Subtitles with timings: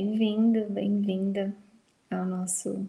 [0.00, 1.52] Bem-vindo, bem-vinda
[2.08, 2.88] ao nosso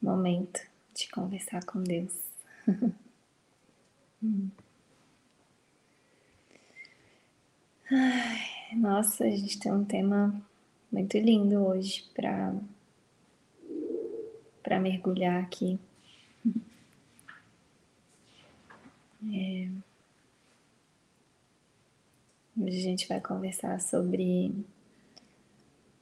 [0.00, 0.60] momento
[0.94, 2.16] de conversar com Deus.
[7.90, 10.40] Ai, nossa, a gente tem um tema
[10.92, 12.54] muito lindo hoje para
[14.62, 15.80] para mergulhar aqui.
[19.34, 19.68] É...
[22.56, 24.54] Hoje a gente vai conversar sobre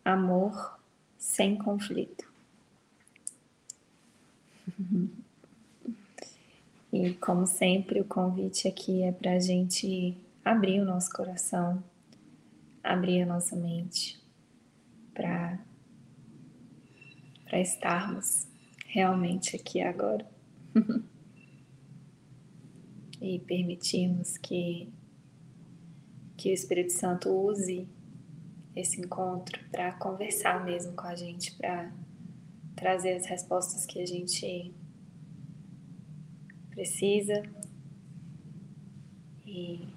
[0.08, 0.78] amor
[1.18, 2.26] sem conflito.
[6.90, 11.84] E como sempre, o convite aqui é para a gente abrir o nosso coração,
[12.82, 14.18] abrir a nossa mente
[15.12, 15.58] para
[17.44, 18.48] para estarmos
[18.86, 20.26] realmente aqui agora
[23.20, 24.88] e permitirmos que
[26.38, 27.86] que o Espírito Santo use
[28.80, 31.92] esse encontro para conversar mesmo com a gente, para
[32.76, 34.72] trazer as respostas que a gente
[36.70, 37.42] precisa
[39.44, 39.88] e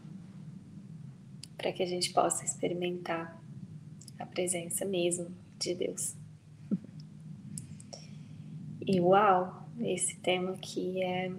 [1.55, 3.39] para que a gente possa experimentar
[4.17, 6.15] a presença mesmo de Deus.
[8.85, 11.31] E uau, esse tema aqui é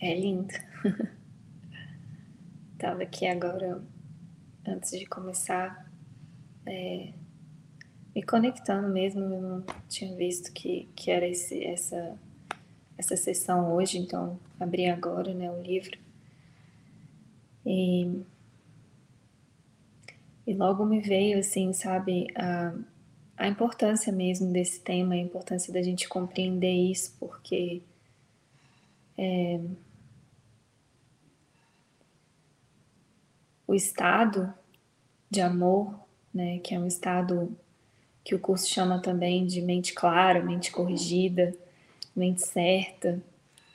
[0.00, 0.54] é lindo.
[2.78, 3.82] Tava aqui agora
[4.68, 5.90] antes de começar
[6.66, 7.12] é,
[8.14, 12.18] me conectando mesmo, eu não tinha visto que, que era esse, essa,
[12.96, 15.98] essa sessão hoje, então abri agora né, o livro.
[17.64, 18.22] E,
[20.46, 22.72] e logo me veio, assim, sabe, a,
[23.36, 27.82] a importância mesmo desse tema, a importância da gente compreender isso, porque
[29.18, 29.60] é,
[33.66, 34.52] o estado
[35.30, 35.94] de amor,
[36.32, 37.56] né, que é um estado
[38.24, 41.54] que o curso chama também de mente clara, mente corrigida,
[42.14, 43.22] mente certa,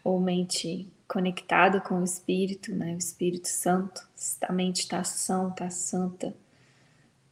[0.04, 4.08] ou mente conectada com o Espírito, né, o Espírito Santo,
[4.42, 6.34] a mente está sã, está santa,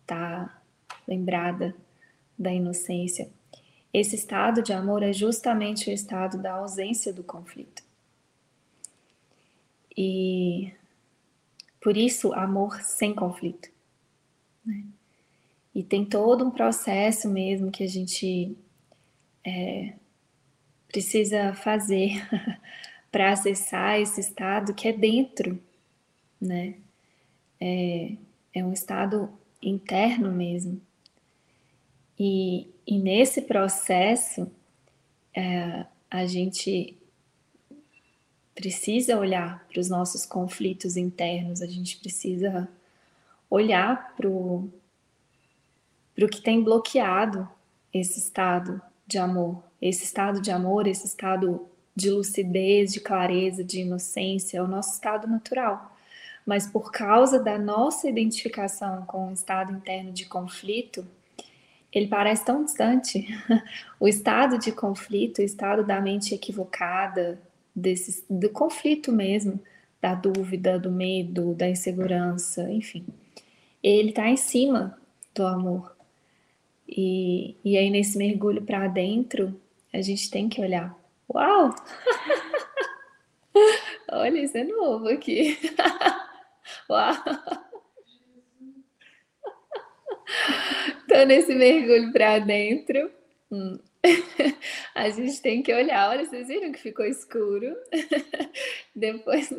[0.01, 0.61] está
[1.07, 1.75] lembrada
[2.37, 3.29] da inocência.
[3.93, 7.83] Esse estado de amor é justamente o estado da ausência do conflito.
[9.97, 10.71] E
[11.81, 13.69] por isso, amor sem conflito.
[14.65, 14.83] Né?
[15.73, 18.57] E tem todo um processo mesmo que a gente
[19.45, 19.93] é,
[20.87, 22.27] precisa fazer
[23.11, 25.59] para acessar esse estado que é dentro,
[26.39, 26.75] né?
[27.61, 28.13] É,
[28.53, 29.29] é um estado
[29.61, 30.81] interno mesmo.
[32.17, 34.51] E, e nesse processo,
[35.33, 36.98] é, a gente
[38.59, 42.67] precisa olhar para os nossos conflitos internos, a gente precisa
[43.49, 44.69] olhar para o
[46.29, 47.47] que tem bloqueado
[47.93, 51.65] esse estado de amor, esse estado de amor, esse estado
[51.95, 55.97] de lucidez, de clareza, de inocência, é o nosso estado natural.
[56.45, 61.07] Mas por causa da nossa identificação com o estado interno de conflito,
[61.93, 63.25] ele parece tão distante.
[63.97, 67.39] o estado de conflito, o estado da mente equivocada,
[67.75, 69.59] desse, do conflito mesmo,
[70.01, 73.05] da dúvida, do medo, da insegurança, enfim.
[73.83, 74.97] Ele está em cima
[75.33, 75.95] do amor.
[76.87, 79.59] E, e aí, nesse mergulho para dentro,
[79.93, 80.97] a gente tem que olhar.
[81.33, 81.73] Uau!
[84.11, 85.57] Olha, isso é novo aqui.
[86.89, 87.13] Uau!
[91.07, 93.11] Tô nesse mergulho para dentro.
[93.51, 93.79] Hum.
[94.95, 96.09] A gente tem que olhar.
[96.09, 97.75] Olha, vocês viram que ficou escuro?
[98.95, 99.49] Depois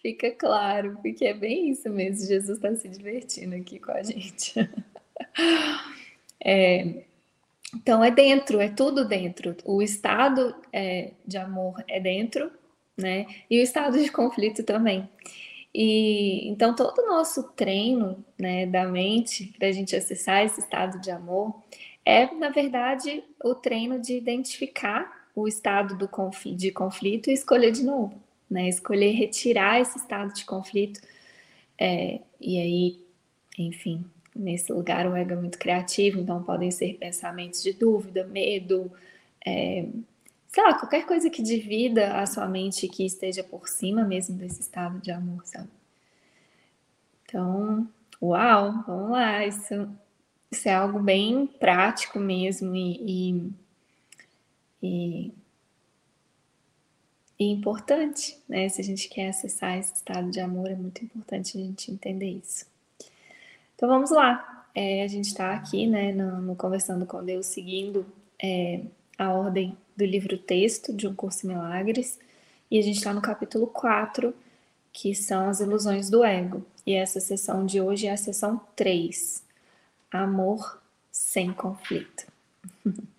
[0.00, 2.26] fica claro, porque é bem isso mesmo.
[2.26, 4.54] Jesus está se divertindo aqui com a gente.
[6.44, 7.04] É,
[7.72, 9.56] então é dentro, é tudo dentro.
[9.64, 12.50] O estado é, de amor é dentro,
[12.96, 13.26] né?
[13.48, 15.08] E o estado de conflito também.
[15.74, 21.00] E então todo o nosso treino, né, da mente para a gente acessar esse estado
[21.00, 21.62] de amor
[22.04, 26.08] é, na verdade, o treino de identificar o estado do
[26.54, 28.20] de conflito e escolher de novo,
[28.50, 28.68] né?
[28.68, 31.00] Escolher retirar esse estado de conflito.
[31.78, 33.00] É, e aí,
[33.58, 34.04] enfim,
[34.34, 38.90] nesse lugar o ego é muito criativo, então podem ser pensamentos de dúvida, medo,
[39.44, 39.86] é,
[40.48, 44.60] sei lá, qualquer coisa que divida a sua mente que esteja por cima mesmo desse
[44.60, 45.68] estado de amor, sabe?
[47.24, 47.88] Então,
[48.20, 49.88] uau, vamos lá, isso
[50.52, 53.52] isso é algo bem prático mesmo e, e,
[54.82, 55.32] e,
[57.38, 58.68] e importante, né?
[58.68, 62.38] Se a gente quer acessar esse estado de amor, é muito importante a gente entender
[62.44, 62.66] isso.
[63.74, 64.66] Então vamos lá.
[64.74, 68.06] É, a gente está aqui, né, no, no, Conversando com Deus, seguindo
[68.42, 68.82] é,
[69.18, 72.18] a ordem do livro texto de Um Curso em Milagres,
[72.70, 74.34] e a gente está no capítulo 4,
[74.92, 76.64] que são as ilusões do ego.
[76.86, 79.42] E essa sessão de hoje é a sessão 3,
[80.12, 82.26] Amor sem conflito.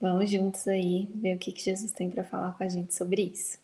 [0.00, 3.22] Vamos juntos aí ver o que, que Jesus tem para falar com a gente sobre
[3.22, 3.58] isso.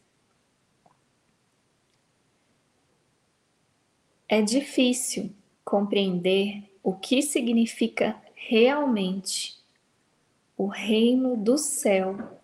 [4.29, 5.31] É difícil
[5.65, 9.63] compreender o que significa realmente
[10.57, 12.41] o reino do céu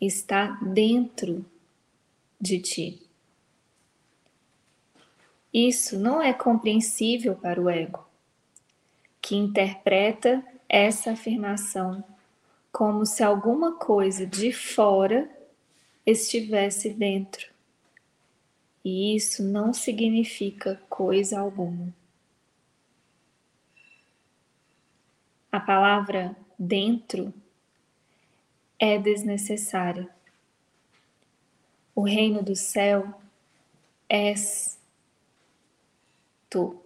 [0.00, 1.44] está dentro
[2.40, 3.02] de ti.
[5.54, 8.04] Isso não é compreensível para o ego,
[9.32, 12.04] que interpreta essa afirmação
[12.70, 15.26] como se alguma coisa de fora
[16.04, 17.50] estivesse dentro.
[18.84, 21.94] E isso não significa coisa alguma.
[25.50, 27.32] A palavra dentro
[28.78, 30.10] é desnecessária.
[31.94, 33.18] O reino do céu
[34.10, 34.78] és
[36.50, 36.82] tu.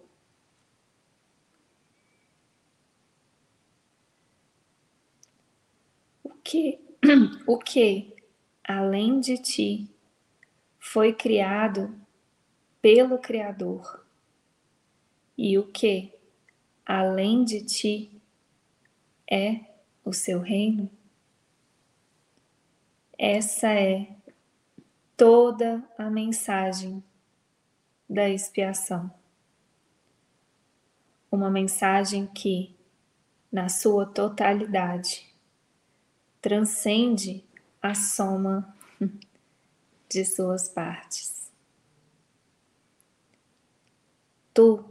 [6.27, 6.79] O que,
[7.45, 8.15] o que,
[8.63, 9.93] além de ti,
[10.79, 11.93] foi criado
[12.81, 14.05] pelo Criador,
[15.37, 16.13] e o que,
[16.85, 18.21] além de ti,
[19.29, 19.59] é
[20.05, 20.89] o seu reino?
[23.19, 24.15] Essa é
[25.17, 27.03] toda a mensagem
[28.09, 29.11] da expiação.
[31.29, 32.73] Uma mensagem que,
[33.51, 35.26] na sua totalidade,
[36.47, 37.43] transcende
[37.81, 38.73] a soma
[40.07, 41.51] de suas partes.
[44.53, 44.81] Tu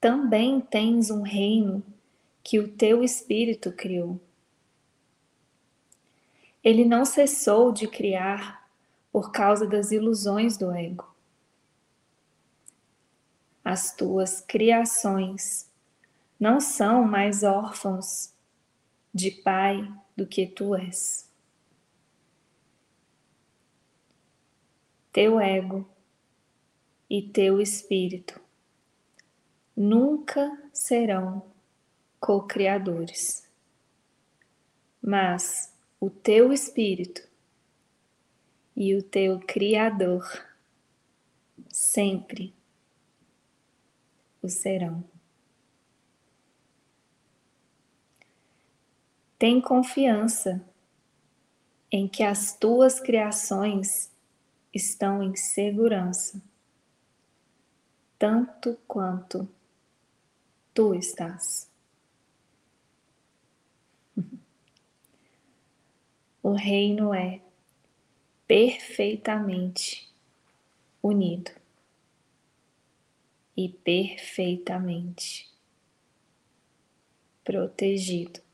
[0.00, 1.80] também tens um reino
[2.42, 4.20] que o teu espírito criou.
[6.64, 8.68] Ele não cessou de criar
[9.12, 11.08] por causa das ilusões do ego.
[13.64, 15.70] As tuas criações
[16.38, 18.34] não são mais órfãos
[19.14, 19.88] de pai
[20.20, 21.30] do que tu és.
[25.10, 25.88] teu ego
[27.08, 28.38] e teu espírito
[29.74, 31.50] nunca serão
[32.20, 33.48] co-criadores,
[35.02, 37.26] mas o teu espírito
[38.76, 40.22] e o teu Criador
[41.70, 42.54] sempre
[44.42, 45.02] o serão.
[49.40, 50.62] Tem confiança
[51.90, 54.12] em que as tuas criações
[54.70, 56.42] estão em segurança,
[58.18, 59.48] tanto quanto
[60.74, 61.70] tu estás.
[66.42, 67.40] O reino é
[68.46, 70.10] perfeitamente
[71.02, 71.50] unido
[73.56, 75.50] e perfeitamente
[77.44, 78.49] protegido.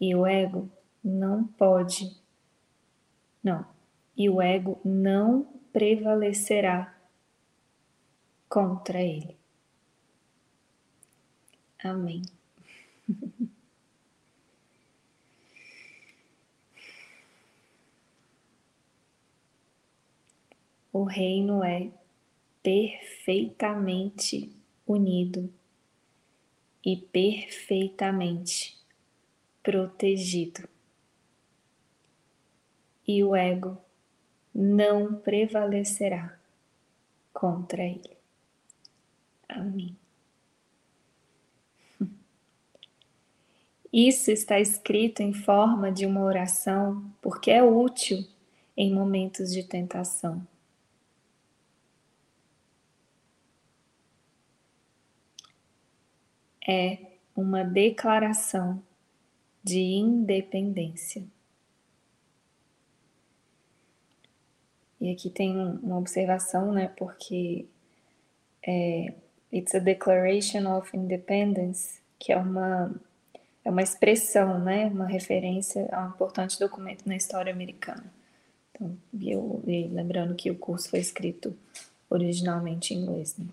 [0.00, 0.70] E o ego
[1.02, 2.16] não pode
[3.42, 3.64] não.
[4.16, 6.94] E o ego não prevalecerá
[8.48, 9.36] contra ele.
[11.82, 12.22] Amém.
[20.92, 21.90] o reino é
[22.62, 24.50] perfeitamente
[24.86, 25.52] unido
[26.84, 28.77] e perfeitamente
[29.68, 30.66] protegido
[33.06, 33.76] e o ego
[34.54, 36.40] não prevalecerá
[37.34, 38.16] contra ele.
[39.46, 39.94] Amém.
[43.92, 48.26] Isso está escrito em forma de uma oração porque é útil
[48.74, 50.48] em momentos de tentação.
[56.66, 58.82] É uma declaração
[59.62, 61.24] de independência.
[65.00, 66.88] E aqui tem uma observação, né?
[66.96, 67.66] Porque
[68.66, 69.14] é,
[69.52, 72.94] it's a declaration of independence, que é uma
[73.64, 74.86] é uma expressão, né?
[74.86, 78.04] Uma referência a um importante documento na história americana.
[78.72, 81.56] Então, eu, lembrando que o curso foi escrito
[82.08, 83.46] originalmente em inglês, né?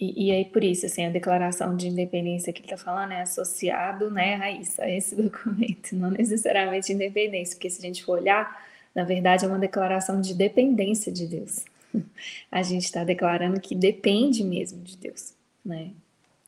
[0.00, 3.20] E, e, aí, por isso, assim, a declaração de independência que ele está falando é
[3.20, 8.66] associado né, isso, a esse documento, não necessariamente independência, porque se a gente for olhar,
[8.94, 11.66] na verdade é uma declaração de dependência de Deus.
[12.50, 15.90] a gente está declarando que depende mesmo de Deus, né?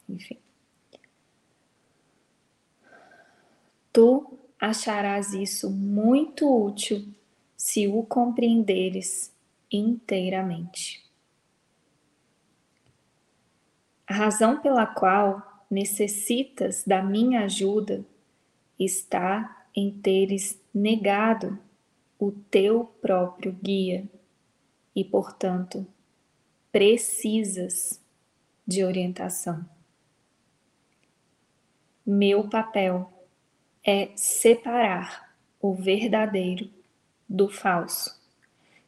[0.08, 0.38] Enfim.
[3.92, 7.06] Tu acharás isso muito útil
[7.54, 9.30] se o compreenderes
[9.70, 11.01] inteiramente.
[14.12, 18.04] A razão pela qual necessitas da minha ajuda
[18.78, 21.58] está em teres negado
[22.18, 24.04] o teu próprio guia
[24.94, 25.86] e, portanto,
[26.70, 28.02] precisas
[28.66, 29.64] de orientação.
[32.04, 33.10] Meu papel
[33.82, 36.68] é separar o verdadeiro
[37.26, 38.20] do falso,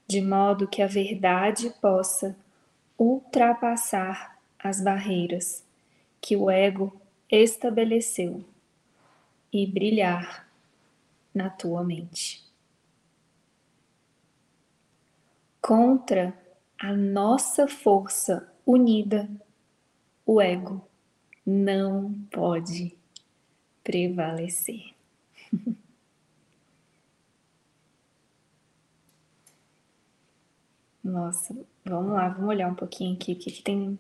[0.07, 2.37] de modo que a verdade possa
[2.99, 4.34] ultrapassar
[4.65, 5.63] as barreiras
[6.23, 6.99] que o ego
[7.31, 8.43] estabeleceu
[9.53, 10.49] e brilhar
[11.35, 12.43] na tua mente.
[15.61, 16.33] Contra
[16.79, 19.29] a nossa força unida,
[20.25, 20.81] o ego
[21.45, 22.97] não pode
[23.83, 24.95] prevalecer.
[31.05, 31.55] Nossa,
[31.85, 33.99] vamos lá, vamos olhar um pouquinho aqui, porque tem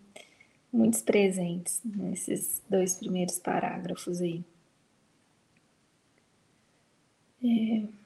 [0.74, 4.44] muitos presentes nesses dois primeiros parágrafos aí.
[7.42, 8.03] É...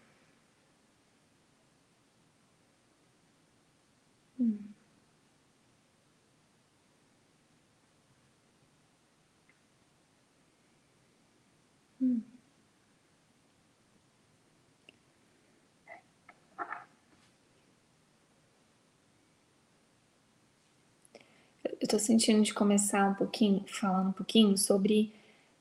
[21.80, 25.12] Eu estou sentindo de começar um pouquinho, falando um pouquinho sobre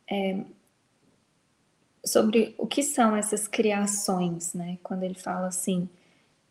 [0.09, 0.43] é,
[2.03, 4.79] sobre o que são essas criações, né?
[4.81, 5.87] Quando ele fala assim,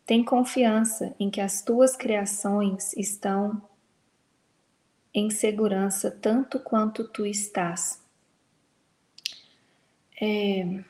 [0.05, 3.61] tem confiança em que as tuas criações estão
[5.13, 8.01] em segurança tanto quanto tu estás.
[10.21, 10.83] É...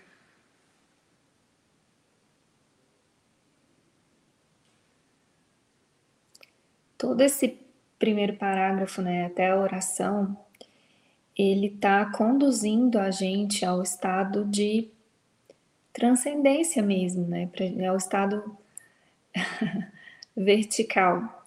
[6.97, 7.66] Todo esse
[7.99, 10.37] primeiro parágrafo, né, até a oração,
[11.37, 14.89] ele está conduzindo a gente ao estado de
[15.93, 17.49] transcendência mesmo, né,
[17.87, 18.57] ao estado
[20.35, 21.45] vertical.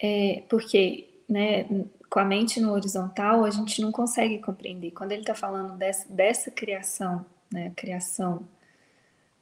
[0.00, 1.66] É, porque, né,
[2.08, 4.90] com a mente no horizontal, a gente não consegue compreender.
[4.90, 8.46] Quando ele está falando dessa, dessa criação, né, criação,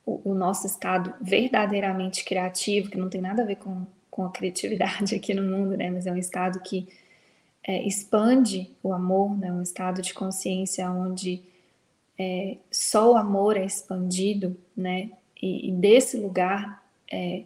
[0.06, 4.30] o, o, nosso estado verdadeiramente criativo, que não tem nada a ver com, com a
[4.30, 6.86] criatividade aqui no mundo, né, mas é um estado que
[7.66, 11.42] é, expande o amor, né, um estado de consciência onde
[12.16, 15.10] é, só o amor é expandido, né,
[15.42, 16.80] e, e desse lugar
[17.10, 17.42] é,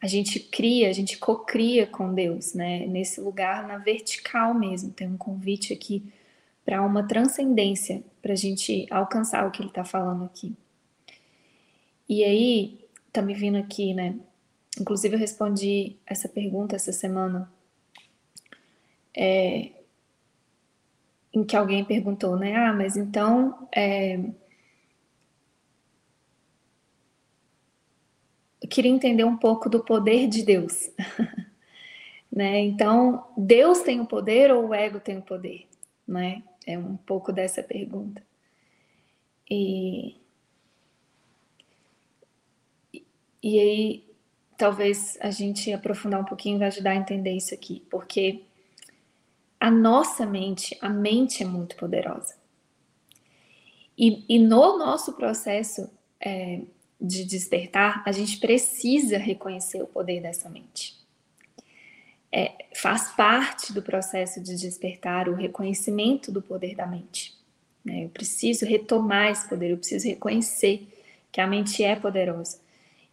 [0.00, 2.86] a gente cria, a gente cocria com Deus, né?
[2.86, 4.92] Nesse lugar, na vertical mesmo.
[4.92, 6.02] Tem um convite aqui
[6.64, 10.54] para uma transcendência, para a gente alcançar o que ele está falando aqui.
[12.08, 12.78] E aí,
[13.12, 14.14] tá me vindo aqui, né?
[14.78, 17.50] Inclusive, eu respondi essa pergunta essa semana,
[19.16, 19.72] é,
[21.32, 22.54] em que alguém perguntou, né?
[22.54, 23.68] Ah, mas então.
[23.74, 24.18] É,
[28.62, 30.90] eu queria entender um pouco do poder de Deus.
[32.32, 32.60] né?
[32.60, 35.66] Então, Deus tem o poder ou o ego tem o poder?
[36.06, 36.42] Né?
[36.66, 38.22] É um pouco dessa pergunta.
[39.48, 40.16] E,
[43.42, 44.04] e aí,
[44.56, 48.42] talvez a gente aprofundar um pouquinho vai ajudar a entender isso aqui, porque
[49.58, 52.34] a nossa mente, a mente é muito poderosa.
[53.96, 56.60] E, e no nosso processo é,
[57.00, 60.94] de despertar, a gente precisa reconhecer o poder dessa mente.
[62.30, 67.34] É, faz parte do processo de despertar o reconhecimento do poder da mente.
[67.82, 68.04] Né?
[68.04, 70.86] Eu preciso retomar esse poder, eu preciso reconhecer
[71.32, 72.58] que a mente é poderosa.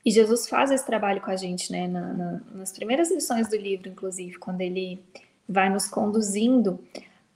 [0.06, 1.88] E Jesus faz esse trabalho com a gente, né?
[1.88, 5.02] Na, na, nas primeiras lições do livro, inclusive, quando ele
[5.48, 6.80] vai nos conduzindo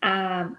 [0.01, 0.51] a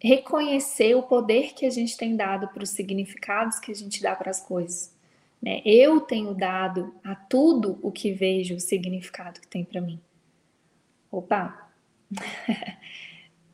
[0.00, 4.14] reconhecer o poder que a gente tem dado para os significados que a gente dá
[4.14, 4.94] para as coisas.
[5.42, 5.60] Né?
[5.64, 10.00] Eu tenho dado a tudo o que vejo o significado que tem para mim.
[11.10, 11.68] Opa!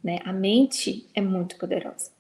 [0.02, 0.18] né?
[0.25, 2.13] A mente é muito poderosa.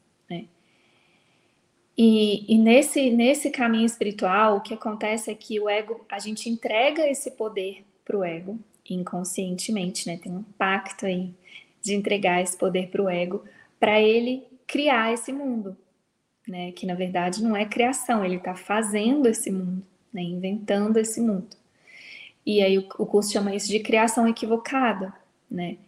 [1.96, 6.48] E, e, nesse, nesse caminho espiritual, o que acontece é que o ego, a gente
[6.48, 8.58] entrega esse poder para o ego
[8.90, 10.18] inconscientemente, né?
[10.18, 11.32] Tem um pacto aí
[11.80, 13.44] de entregar esse poder para o ego
[13.78, 15.76] para ele criar esse mundo,
[16.46, 16.72] né?
[16.72, 20.22] Que na verdade não é criação, ele está fazendo esse mundo, né?
[20.22, 21.56] inventando esse mundo.
[22.44, 25.14] E aí o, o curso chama isso de criação equivocada,
[25.50, 25.78] né?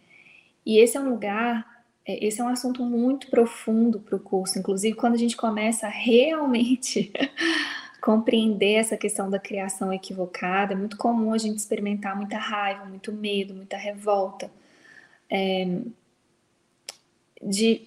[0.65, 1.76] E esse é um lugar,
[2.07, 5.91] esse é um assunto muito profundo para o curso, inclusive quando a gente começa a
[5.91, 7.13] realmente
[8.01, 13.13] compreender essa questão da criação equivocada, é muito comum a gente experimentar muita raiva, muito
[13.13, 14.49] medo, muita revolta.
[15.29, 15.81] É,
[17.43, 17.83] de,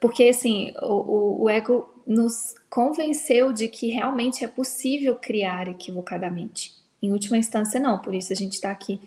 [0.00, 6.72] porque assim, o, o, ego nos convenceu de que realmente é possível criar equivocadamente.
[7.02, 9.00] Em última instância, não, por isso a gente está aqui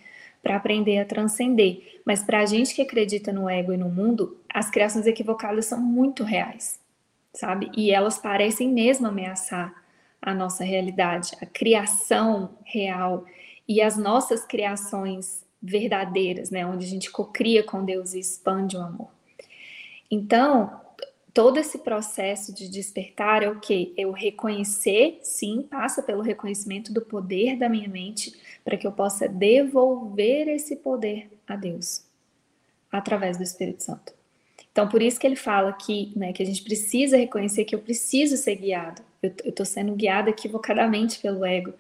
[0.46, 2.00] para aprender a transcender.
[2.06, 5.82] Mas para a gente que acredita no ego e no mundo, as criações equivocadas são
[5.82, 6.80] muito reais,
[7.34, 7.72] sabe?
[7.76, 9.74] E elas parecem mesmo ameaçar
[10.22, 13.26] a nossa realidade, a criação real
[13.68, 16.64] e as nossas criações verdadeiras, né?
[16.64, 19.10] Onde a gente cocria com Deus e expande o amor.
[20.12, 20.80] Então,
[21.36, 23.94] todo esse processo de despertar é o que?
[23.98, 29.28] Eu reconhecer, sim, passa pelo reconhecimento do poder da minha mente para que eu possa
[29.28, 32.06] devolver esse poder a Deus
[32.90, 34.14] através do Espírito Santo.
[34.72, 37.80] Então, por isso que ele fala que, né, que a gente precisa reconhecer que eu
[37.80, 39.02] preciso ser guiado.
[39.22, 41.74] Eu estou sendo guiado equivocadamente pelo ego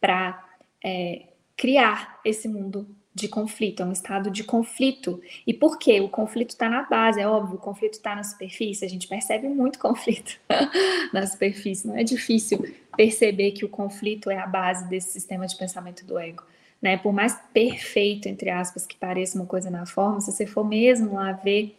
[0.00, 0.40] para
[0.84, 1.24] é,
[1.56, 2.86] criar esse mundo
[3.20, 5.20] de conflito, é um estado de conflito.
[5.46, 6.00] E por quê?
[6.00, 9.48] O conflito está na base, é óbvio, o conflito está na superfície, a gente percebe
[9.48, 10.38] muito conflito
[11.12, 12.64] na superfície, não é difícil
[12.96, 16.42] perceber que o conflito é a base desse sistema de pensamento do ego.
[16.80, 16.96] Né?
[16.96, 21.14] Por mais perfeito, entre aspas, que pareça uma coisa na forma, se você for mesmo
[21.14, 21.76] lá ver,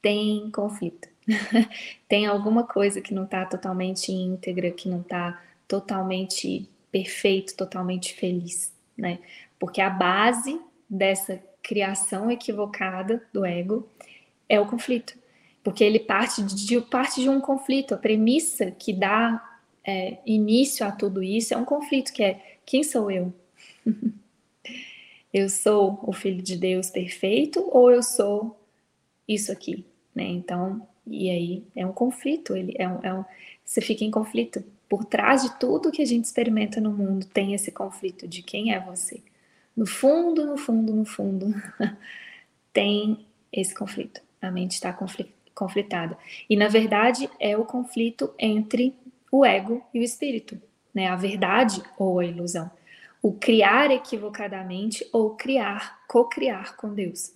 [0.00, 1.08] tem conflito.
[2.08, 8.72] tem alguma coisa que não está totalmente íntegra, que não está totalmente perfeito, totalmente feliz,
[8.96, 9.20] né?
[9.58, 10.60] Porque a base
[10.92, 13.88] dessa criação equivocada do ego
[14.46, 15.18] é o conflito.
[15.64, 17.94] Porque ele parte de, parte de um conflito.
[17.94, 19.42] A premissa que dá
[19.82, 23.32] é, início a tudo isso é um conflito, que é quem sou eu?
[25.32, 28.60] eu sou o filho de Deus perfeito ou eu sou
[29.26, 29.86] isso aqui?
[30.14, 30.24] Né?
[30.24, 33.24] Então, e aí é um conflito, ele é um, é um,
[33.64, 34.62] você fica em conflito.
[34.90, 38.74] Por trás de tudo que a gente experimenta no mundo tem esse conflito de quem
[38.74, 39.22] é você
[39.76, 41.54] no fundo, no fundo, no fundo,
[42.72, 44.20] tem esse conflito.
[44.40, 44.96] A mente está
[45.54, 46.18] conflitada.
[46.48, 48.94] E, na verdade, é o conflito entre
[49.30, 50.60] o ego e o espírito,
[50.92, 51.06] né?
[51.06, 52.70] A verdade ou a ilusão.
[53.22, 57.32] O criar equivocadamente ou criar, co-criar com Deus.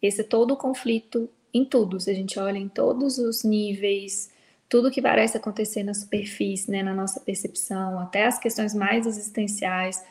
[0.00, 2.00] Esse é todo o conflito em tudo.
[2.00, 4.30] Se a gente olha em todos os níveis,
[4.68, 10.02] tudo que parece acontecer na superfície, né, na nossa percepção, até as questões mais existenciais,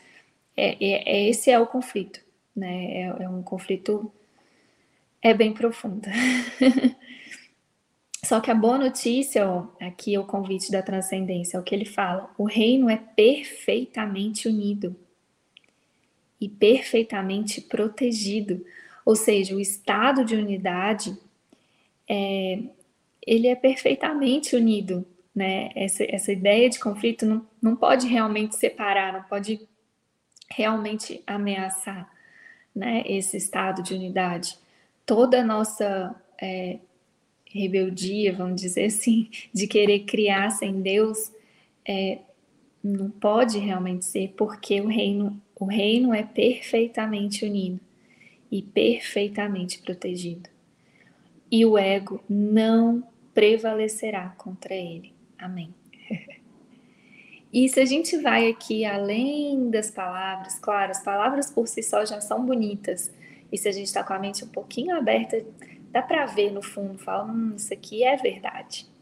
[0.56, 2.20] é, é, é, esse é o conflito,
[2.54, 2.84] né?
[2.84, 4.12] É, é um conflito
[5.20, 6.08] é bem profundo.
[8.24, 11.74] Só que a boa notícia, ó, aqui é o convite da transcendência, é o que
[11.74, 14.96] ele fala: o reino é perfeitamente unido
[16.40, 18.64] e perfeitamente protegido.
[19.04, 21.16] Ou seja, o estado de unidade
[22.08, 22.60] é,
[23.26, 25.70] ele é perfeitamente unido, né?
[25.74, 29.68] Essa, essa ideia de conflito não, não pode realmente separar, não pode
[30.54, 32.08] realmente ameaçar
[32.74, 34.56] né, esse estado de unidade.
[35.04, 36.78] Toda a nossa é,
[37.44, 41.32] rebeldia, vamos dizer assim, de querer criar sem Deus,
[41.86, 42.18] é,
[42.82, 47.80] não pode realmente ser, porque o reino, o reino é perfeitamente unido
[48.50, 50.48] e perfeitamente protegido.
[51.50, 55.12] E o ego não prevalecerá contra ele.
[55.38, 55.74] Amém.
[57.54, 62.04] E se a gente vai aqui além das palavras, claro, as palavras por si só
[62.04, 63.14] já são bonitas.
[63.52, 65.46] E se a gente está com a mente um pouquinho aberta,
[65.92, 68.92] dá para ver no fundo, fala, hum, isso aqui é verdade.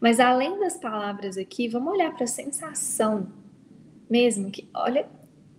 [0.00, 3.30] Mas além das palavras aqui, vamos olhar para a sensação
[4.08, 5.06] mesmo, que olha,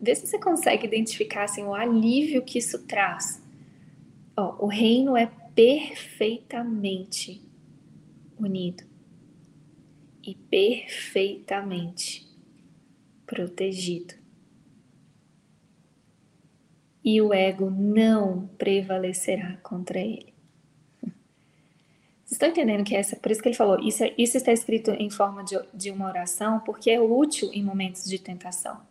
[0.02, 3.40] vê se você consegue identificar assim, o alívio que isso traz.
[4.36, 7.40] Ó, o reino é perfeitamente
[8.40, 8.95] unido
[10.26, 12.28] e perfeitamente
[13.26, 14.14] protegido.
[17.04, 20.34] E o ego não prevalecerá contra ele.
[22.26, 24.90] Vocês estão entendendo que essa, por isso que ele falou, isso, é, isso está escrito
[24.92, 28.82] em forma de, de uma oração, porque é útil em momentos de tentação.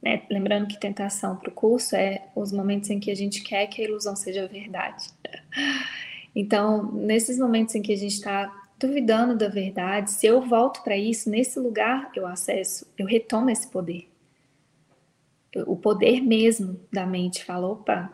[0.00, 0.22] Né?
[0.30, 3.82] Lembrando que tentação para o curso é os momentos em que a gente quer que
[3.82, 5.08] a ilusão seja verdade.
[6.36, 10.96] Então, nesses momentos em que a gente está duvidando da verdade, se eu volto para
[10.96, 14.10] isso, nesse lugar eu acesso, eu retomo esse poder.
[15.66, 18.12] O poder mesmo da mente fala, opa,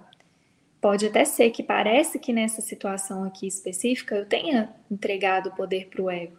[0.81, 5.89] pode até ser que parece que nessa situação aqui específica eu tenha entregado o poder
[5.89, 6.37] para o ego,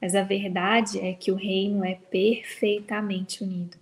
[0.00, 3.76] mas a verdade é que o reino é perfeitamente unido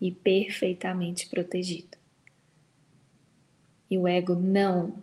[0.00, 1.98] e perfeitamente protegido.
[3.90, 5.02] E o ego não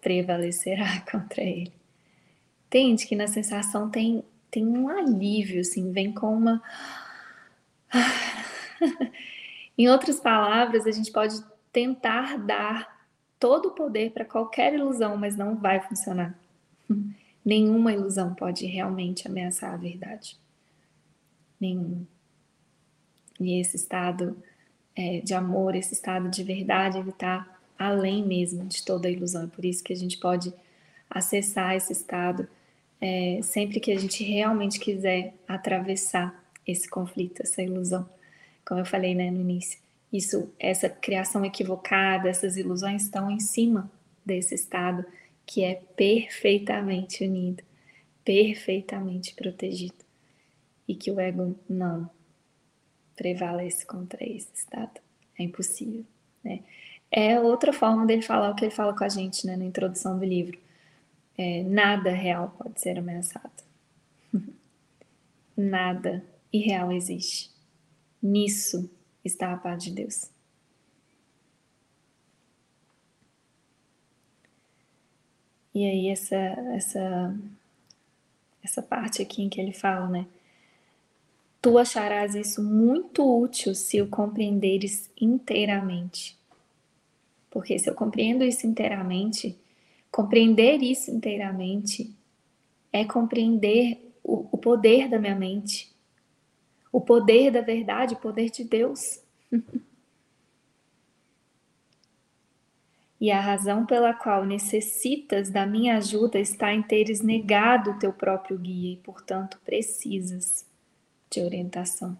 [0.00, 1.83] prevalecerá contra ele.
[2.74, 6.60] Entende que na sensação tem, tem um alívio, assim, vem com uma.
[9.78, 11.40] em outras palavras, a gente pode
[11.72, 13.06] tentar dar
[13.38, 16.36] todo o poder para qualquer ilusão, mas não vai funcionar.
[17.46, 20.36] Nenhuma ilusão pode realmente ameaçar a verdade.
[21.60, 22.04] Nenhuma.
[23.38, 24.36] E esse estado
[24.96, 29.44] é, de amor, esse estado de verdade, ele está além mesmo de toda a ilusão.
[29.44, 30.52] É por isso que a gente pode
[31.08, 32.48] acessar esse estado
[33.00, 38.08] é, sempre que a gente realmente quiser atravessar esse conflito, essa ilusão.
[38.64, 39.78] Como eu falei né, no início,
[40.12, 43.90] isso, essa criação equivocada, essas ilusões estão em cima
[44.24, 45.04] desse estado
[45.46, 47.62] que é perfeitamente unido,
[48.24, 50.04] perfeitamente protegido
[50.88, 52.08] e que o ego não
[53.16, 55.00] prevalece contra esse estado.
[55.38, 56.04] É impossível,
[56.42, 56.60] né?
[57.10, 60.18] É outra forma dele falar o que ele fala com a gente, né, na introdução
[60.18, 60.58] do livro.
[61.36, 63.62] É, nada real pode ser ameaçado.
[65.56, 67.50] nada irreal existe.
[68.22, 68.90] Nisso
[69.24, 70.30] está a paz de Deus.
[75.74, 77.34] E aí essa essa
[78.62, 80.26] essa parte aqui em que ele fala, né?
[81.60, 86.36] Tu acharás isso muito útil se o compreenderes inteiramente.
[87.50, 89.58] Porque se eu compreendo isso inteiramente,
[90.14, 92.16] compreender isso inteiramente
[92.92, 95.92] é compreender o, o poder da minha mente,
[96.92, 99.20] o poder da verdade, o poder de Deus.
[103.20, 108.12] e a razão pela qual necessitas da minha ajuda está em teres negado o teu
[108.12, 110.64] próprio guia e, portanto, precisas
[111.28, 112.16] de orientação.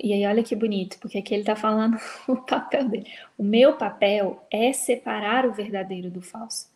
[0.00, 3.06] E aí, olha que bonito, porque aqui ele está falando o papel dele.
[3.38, 6.68] O meu papel é separar o verdadeiro do falso.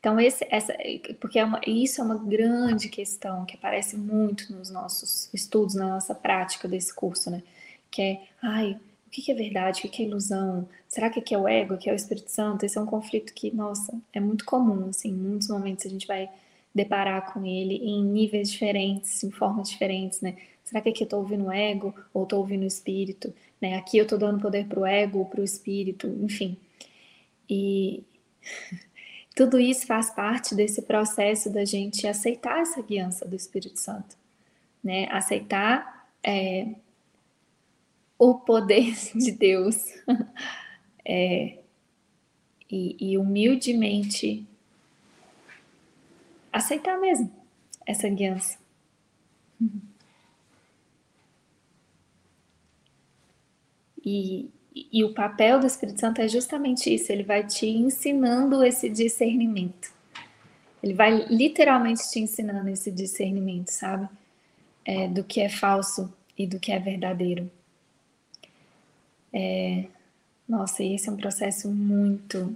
[0.00, 0.74] Então, esse, essa,
[1.20, 5.86] porque é uma, isso é uma grande questão que aparece muito nos nossos estudos, na
[5.86, 7.42] nossa prática desse curso, né?
[7.88, 10.68] Que é, ai, o que é verdade, o que é ilusão?
[10.88, 12.64] Será que aqui é o ego, que é o Espírito Santo?
[12.64, 16.06] Esse é um conflito que, nossa, é muito comum, assim, em muitos momentos a gente
[16.06, 16.28] vai
[16.74, 20.36] deparar com ele em níveis diferentes, em formas diferentes, né?
[20.64, 23.34] Será que aqui eu estou ouvindo o ego ou estou ouvindo o espírito?
[23.60, 23.76] Né?
[23.76, 26.56] Aqui eu estou dando poder para o ego para o espírito, enfim.
[27.48, 28.02] E
[29.36, 34.16] tudo isso faz parte desse processo da gente aceitar essa guiança do Espírito Santo,
[34.82, 35.08] né?
[35.10, 36.68] Aceitar é,
[38.18, 39.76] o poder de Deus
[41.04, 41.58] é,
[42.70, 44.46] e, e humildemente
[46.52, 47.32] aceitar mesmo
[47.86, 48.58] essa guiança.
[54.04, 58.88] E, e o papel do Espírito Santo é justamente isso, ele vai te ensinando esse
[58.88, 59.92] discernimento.
[60.82, 64.08] Ele vai literalmente te ensinando esse discernimento, sabe?
[64.84, 67.48] É, do que é falso e do que é verdadeiro.
[69.32, 69.86] É,
[70.48, 72.54] nossa, e esse é um processo muito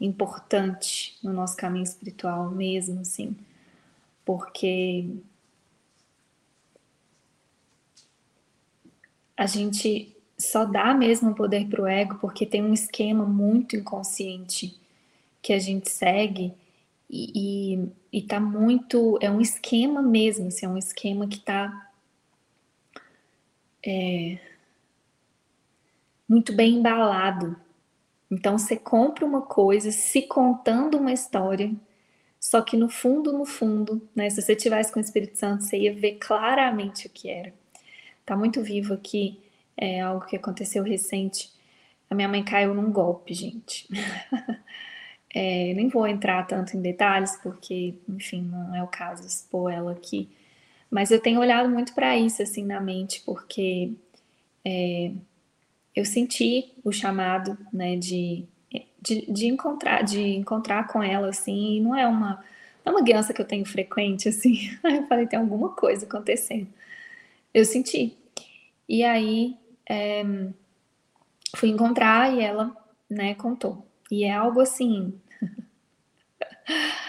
[0.00, 3.36] importante no nosso caminho espiritual mesmo, assim,
[4.24, 5.08] porque
[9.36, 14.78] a gente só dá mesmo poder para o ego porque tem um esquema muito inconsciente
[15.42, 16.54] que a gente segue
[17.10, 17.76] e,
[18.12, 19.18] e, e tá muito.
[19.20, 21.90] É um esquema mesmo, assim, é um esquema que tá.
[23.84, 24.38] É,
[26.28, 27.56] muito bem embalado.
[28.30, 31.72] Então você compra uma coisa se contando uma história,
[32.38, 35.78] só que no fundo, no fundo, né, se você tivesse com o Espírito Santo, você
[35.78, 37.52] ia ver claramente o que era.
[38.24, 39.40] Tá muito vivo aqui
[39.78, 41.50] é algo que aconteceu recente.
[42.10, 43.86] A minha mãe caiu num golpe, gente.
[45.32, 49.92] é, nem vou entrar tanto em detalhes, porque, enfim, não é o caso expor ela
[49.92, 50.28] aqui.
[50.90, 53.92] Mas eu tenho olhado muito para isso, assim, na mente, porque
[54.64, 55.12] é,
[55.98, 58.44] eu senti o chamado, né, de,
[59.02, 62.44] de, de, encontrar, de encontrar com ela, assim, e não é uma,
[62.84, 64.78] é uma guiança que eu tenho frequente, assim.
[64.84, 66.68] eu falei, tem alguma coisa acontecendo.
[67.52, 68.16] Eu senti.
[68.88, 69.56] E aí,
[69.90, 70.22] é,
[71.56, 72.76] fui encontrar e ela,
[73.10, 73.84] né, contou.
[74.08, 75.12] E é algo assim.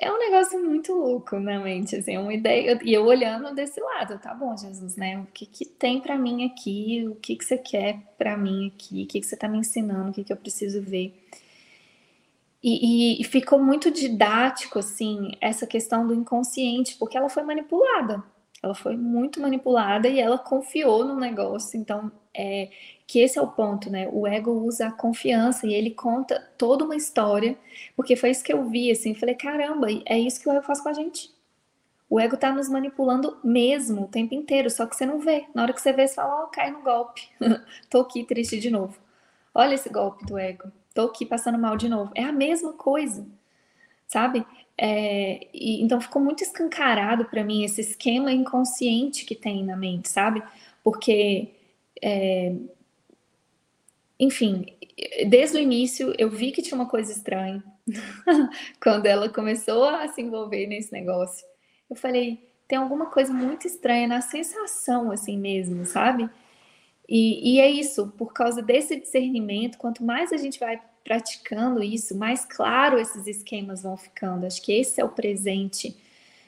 [0.00, 2.78] é um negócio muito louco na mente, assim, é uma ideia.
[2.82, 5.18] E eu olhando desse lado, tá bom, Jesus, né?
[5.20, 7.06] O que, que tem para mim aqui?
[7.08, 9.04] O que, que você quer para mim aqui?
[9.04, 10.10] O que, que você tá me ensinando?
[10.10, 11.14] O que, que eu preciso ver?
[12.66, 18.24] E, e, ficou muito didático, assim, essa questão do inconsciente, porque ela foi manipulada.
[18.62, 21.78] Ela foi muito manipulada e ela confiou no negócio.
[21.78, 22.70] Então, é,
[23.06, 24.08] que esse é o ponto, né?
[24.12, 27.56] O ego usa a confiança e ele conta toda uma história,
[27.96, 30.80] porque foi isso que eu vi, assim, falei, caramba, é isso que o ego faz
[30.80, 31.32] com a gente.
[32.08, 35.46] O ego tá nos manipulando mesmo o tempo inteiro, só que você não vê.
[35.54, 37.28] Na hora que você vê, você fala, ó, oh, cai no golpe.
[37.90, 38.96] Tô aqui triste de novo.
[39.54, 40.70] Olha esse golpe do ego.
[40.94, 42.12] Tô aqui passando mal de novo.
[42.14, 43.26] É a mesma coisa,
[44.06, 44.46] sabe?
[44.76, 50.08] É, e, então ficou muito escancarado para mim esse esquema inconsciente que tem na mente,
[50.08, 50.42] sabe?
[50.82, 51.52] Porque
[52.02, 52.54] é,
[54.18, 54.66] enfim,
[55.28, 57.62] desde o início eu vi que tinha uma coisa estranha.
[58.80, 61.46] Quando ela começou a se envolver nesse negócio,
[61.90, 66.28] eu falei, tem alguma coisa muito estranha na sensação, assim mesmo, sabe?
[67.08, 72.16] E, e é isso, por causa desse discernimento, quanto mais a gente vai praticando isso,
[72.16, 74.46] mais claro esses esquemas vão ficando.
[74.46, 75.94] Acho que esse é o presente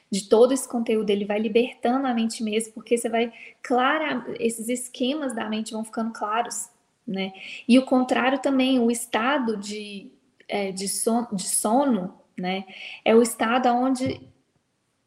[0.09, 4.69] de todo esse conteúdo, ele vai libertando a mente mesmo, porque você vai clara, esses
[4.69, 6.69] esquemas da mente vão ficando claros
[7.07, 7.31] né?
[7.67, 10.11] E o contrário também, o estado de,
[10.47, 12.65] é, de, sono, de sono, né?
[13.05, 14.21] É o estado onde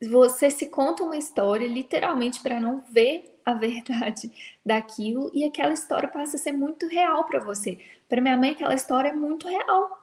[0.08, 4.32] você se conta uma história literalmente para não ver a verdade
[4.64, 7.78] daquilo e aquela história passa a ser muito real para você.
[8.08, 10.00] Para minha mãe, aquela história é muito real.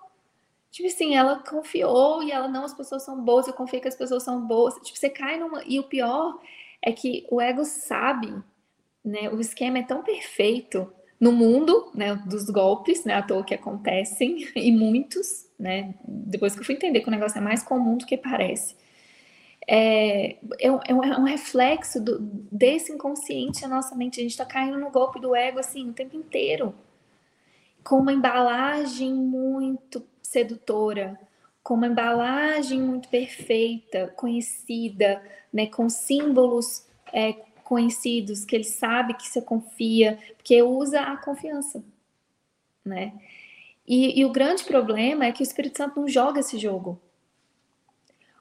[0.70, 3.96] Tipo assim, ela confiou e ela não, as pessoas são boas, eu confio que as
[3.96, 4.76] pessoas são boas.
[4.76, 5.64] Tipo, você cai numa.
[5.66, 6.40] E o pior
[6.82, 8.34] é que o ego sabe,
[9.04, 9.30] né?
[9.30, 14.48] O esquema é tão perfeito no mundo né, dos golpes, né, à toa que acontecem,
[14.56, 18.06] e muitos, né, depois que eu fui entender que o negócio é mais comum do
[18.06, 18.76] que parece.
[19.70, 24.20] É, é, é, um, é um, reflexo do, desse inconsciente na nossa mente.
[24.20, 26.74] A gente está caindo no golpe do ego assim o tempo inteiro,
[27.84, 31.20] com uma embalagem muito sedutora,
[31.62, 37.36] com uma embalagem muito perfeita, conhecida, né, com símbolos é,
[37.68, 41.84] conhecidos, que ele sabe que você confia, porque usa a confiança,
[42.84, 43.12] né?
[43.86, 46.98] E, e o grande problema é que o Espírito Santo não joga esse jogo.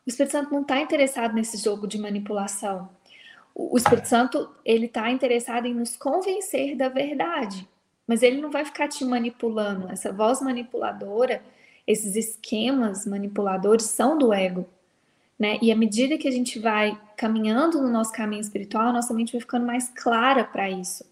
[0.07, 2.89] O Espírito Santo não está interessado nesse jogo de manipulação.
[3.53, 7.69] O Espírito Santo ele está interessado em nos convencer da verdade,
[8.07, 9.91] mas ele não vai ficar te manipulando.
[9.91, 11.43] Essa voz manipuladora,
[11.85, 14.69] esses esquemas manipuladores são do ego.
[15.39, 15.59] Né?
[15.61, 19.41] E à medida que a gente vai caminhando no nosso caminho espiritual, nossa mente vai
[19.41, 21.05] ficando mais clara para isso.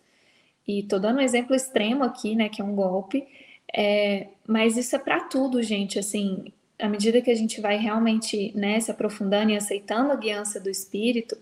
[0.66, 3.26] E tô dando um exemplo extremo aqui, né, que é um golpe,
[3.74, 5.98] é, mas isso é para tudo, gente.
[5.98, 10.58] Assim, à medida que a gente vai realmente né, se aprofundando e aceitando a guiança
[10.58, 11.36] do espírito,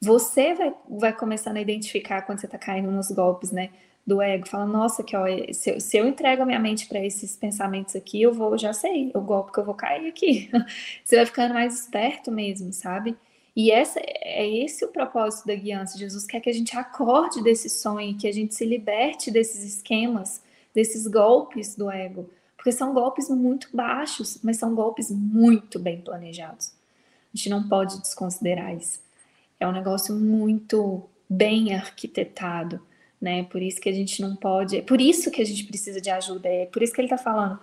[0.00, 3.70] você vai, vai começando a identificar quando você está caindo nos golpes, né?
[4.06, 7.04] Do ego, fala, nossa, que ó, se eu, se eu entrego a minha mente para
[7.04, 10.48] esses pensamentos aqui, eu vou, já sei, o golpe que eu vou cair aqui.
[11.04, 13.16] Você vai ficando mais esperto mesmo, sabe?
[13.56, 15.98] E essa é esse o propósito da guiança.
[15.98, 20.40] Jesus quer que a gente acorde desse sonho, que a gente se liberte desses esquemas,
[20.72, 26.72] desses golpes do ego, porque são golpes muito baixos, mas são golpes muito bem planejados.
[27.32, 29.00] A gente não pode desconsiderar isso.
[29.58, 32.80] É um negócio muito bem arquitetado
[33.26, 33.42] né?
[33.42, 36.08] Por isso que a gente não pode, é por isso que a gente precisa de
[36.08, 37.58] ajuda, é por isso que ele está falando.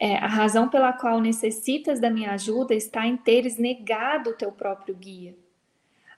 [0.00, 4.50] É, a razão pela qual necessitas da minha ajuda está em teres negado o teu
[4.50, 5.34] próprio guia.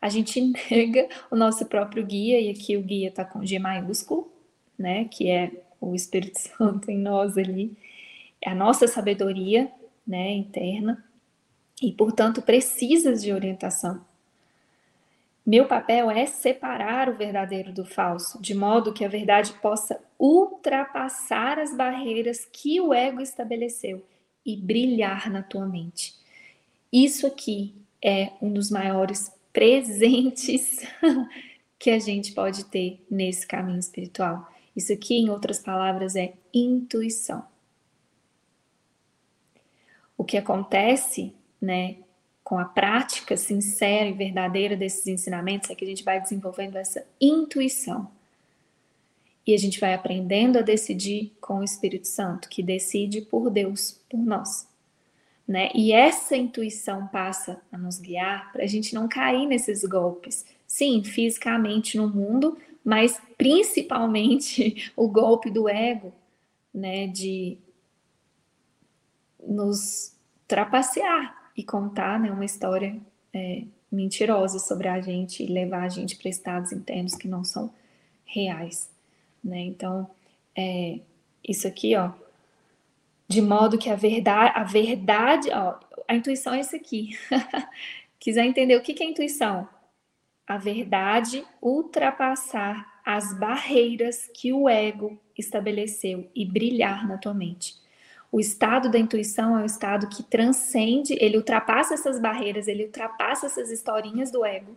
[0.01, 4.31] A gente nega o nosso próprio guia, e aqui o guia está com G maiúsculo,
[4.79, 5.07] né?
[5.07, 7.77] Que é o Espírito Santo em nós ali,
[8.41, 9.69] é a nossa sabedoria,
[10.07, 10.31] né?
[10.35, 11.05] Interna,
[11.83, 14.07] e portanto precisas de orientação.
[15.49, 21.59] Meu papel é separar o verdadeiro do falso, de modo que a verdade possa ultrapassar
[21.59, 24.05] as barreiras que o ego estabeleceu
[24.45, 26.15] e brilhar na tua mente.
[26.93, 30.87] Isso aqui é um dos maiores presentes
[31.81, 34.53] que a gente pode ter nesse caminho espiritual.
[34.77, 37.43] Isso aqui, em outras palavras, é intuição.
[40.15, 41.97] O que acontece, né,
[42.49, 47.05] com a prática sincera e verdadeira desses ensinamentos, é que a gente vai desenvolvendo essa
[47.21, 48.11] intuição.
[49.47, 54.01] E a gente vai aprendendo a decidir com o Espírito Santo, que decide por Deus,
[54.09, 54.67] por nós.
[55.47, 55.69] Né?
[55.75, 60.47] E essa intuição passa a nos guiar para a gente não cair nesses golpes.
[60.67, 66.15] Sim, fisicamente no mundo, mas principalmente o golpe do ego,
[66.73, 67.09] né?
[67.09, 67.59] De
[69.39, 72.97] nos trapacear, e contar né, uma história
[73.35, 77.71] é, mentirosa sobre a gente e levar a gente para estados internos que não são
[78.25, 78.91] reais.
[79.45, 79.61] Né?
[79.61, 80.09] Então,
[80.57, 81.01] é,
[81.47, 82.13] isso aqui, ó,
[83.27, 87.19] de modo que a verdade, a verdade, ó, a intuição é isso aqui.
[88.19, 89.69] Quiser entender o que, que é intuição?
[90.49, 97.77] a verdade ultrapassar as barreiras que o ego estabeleceu e brilhar na tua mente.
[98.31, 103.47] O estado da intuição é um estado que transcende, ele ultrapassa essas barreiras, ele ultrapassa
[103.47, 104.77] essas historinhas do ego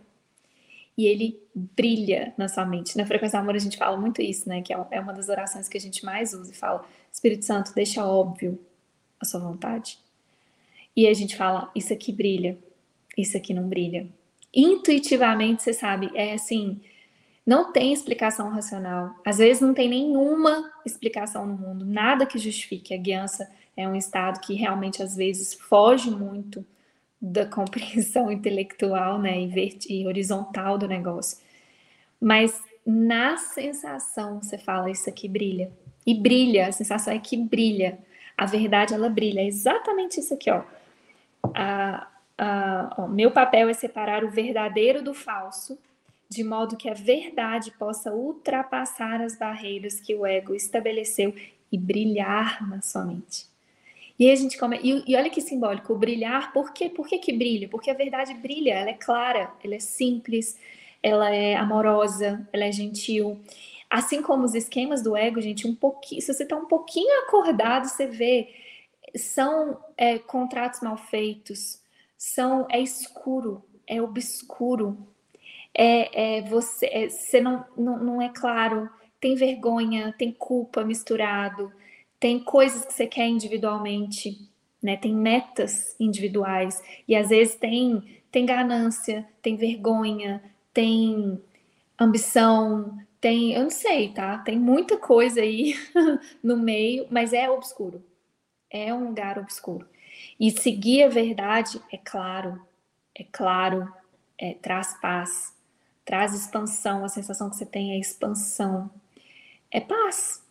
[0.96, 2.96] e ele brilha na sua mente.
[2.96, 4.62] Na frequência do amor a gente fala muito isso, né?
[4.62, 7.74] Que é, é uma das orações que a gente mais usa e fala: Espírito Santo,
[7.74, 8.58] deixa óbvio
[9.20, 9.98] a sua vontade.
[10.96, 12.58] E a gente fala: Isso aqui brilha,
[13.16, 14.06] isso aqui não brilha.
[14.54, 16.80] Intuitivamente, você sabe, é assim.
[17.44, 19.14] Não tem explicação racional.
[19.24, 22.94] Às vezes não tem nenhuma explicação no mundo, nada que justifique.
[22.94, 26.64] A guiança é um estado que realmente às vezes foge muito
[27.20, 29.36] da compreensão intelectual, né,
[29.88, 31.38] e, horizontal do negócio.
[32.20, 35.70] Mas na sensação você fala isso aqui brilha
[36.06, 36.68] e brilha.
[36.68, 37.98] A sensação é que brilha.
[38.36, 39.40] A verdade ela brilha.
[39.40, 40.62] É exatamente isso aqui, ó.
[41.54, 43.06] A, a, ó.
[43.08, 45.78] Meu papel é separar o verdadeiro do falso,
[46.32, 51.34] de modo que a verdade possa ultrapassar as barreiras que o ego estabeleceu
[51.70, 53.46] e brilhar na sua mente.
[54.18, 54.78] E a gente come...
[54.82, 56.88] E, e, olha que simbólico, brilhar, por quê?
[56.88, 57.68] Por que, que brilha?
[57.68, 60.58] Porque a verdade brilha, ela é clara, ela é simples,
[61.02, 63.40] ela é amorosa, ela é gentil.
[63.90, 67.88] Assim como os esquemas do ego, gente, um pouquinho, se você está um pouquinho acordado,
[67.88, 68.48] você vê,
[69.14, 71.80] são é, contratos mal feitos,
[72.16, 74.96] são é escuro, é obscuro,
[75.74, 78.88] é, é você, é, você não, não, não é claro,
[79.20, 81.72] tem vergonha, tem culpa misturado,
[82.18, 84.48] tem coisas que você quer individualmente,
[84.82, 84.96] né?
[84.96, 91.38] Tem metas individuais e às vezes tem tem ganância, tem vergonha, tem
[91.98, 94.38] ambição, tem, eu não sei, tá?
[94.38, 95.74] Tem muita coisa aí
[96.42, 98.02] no meio, mas é obscuro.
[98.70, 99.86] É um lugar obscuro.
[100.40, 102.60] E seguir a verdade é claro,
[103.14, 103.92] é claro,
[104.38, 105.54] é, traz paz,
[106.04, 108.90] traz expansão, a sensação que você tem é expansão.
[109.70, 110.42] É paz,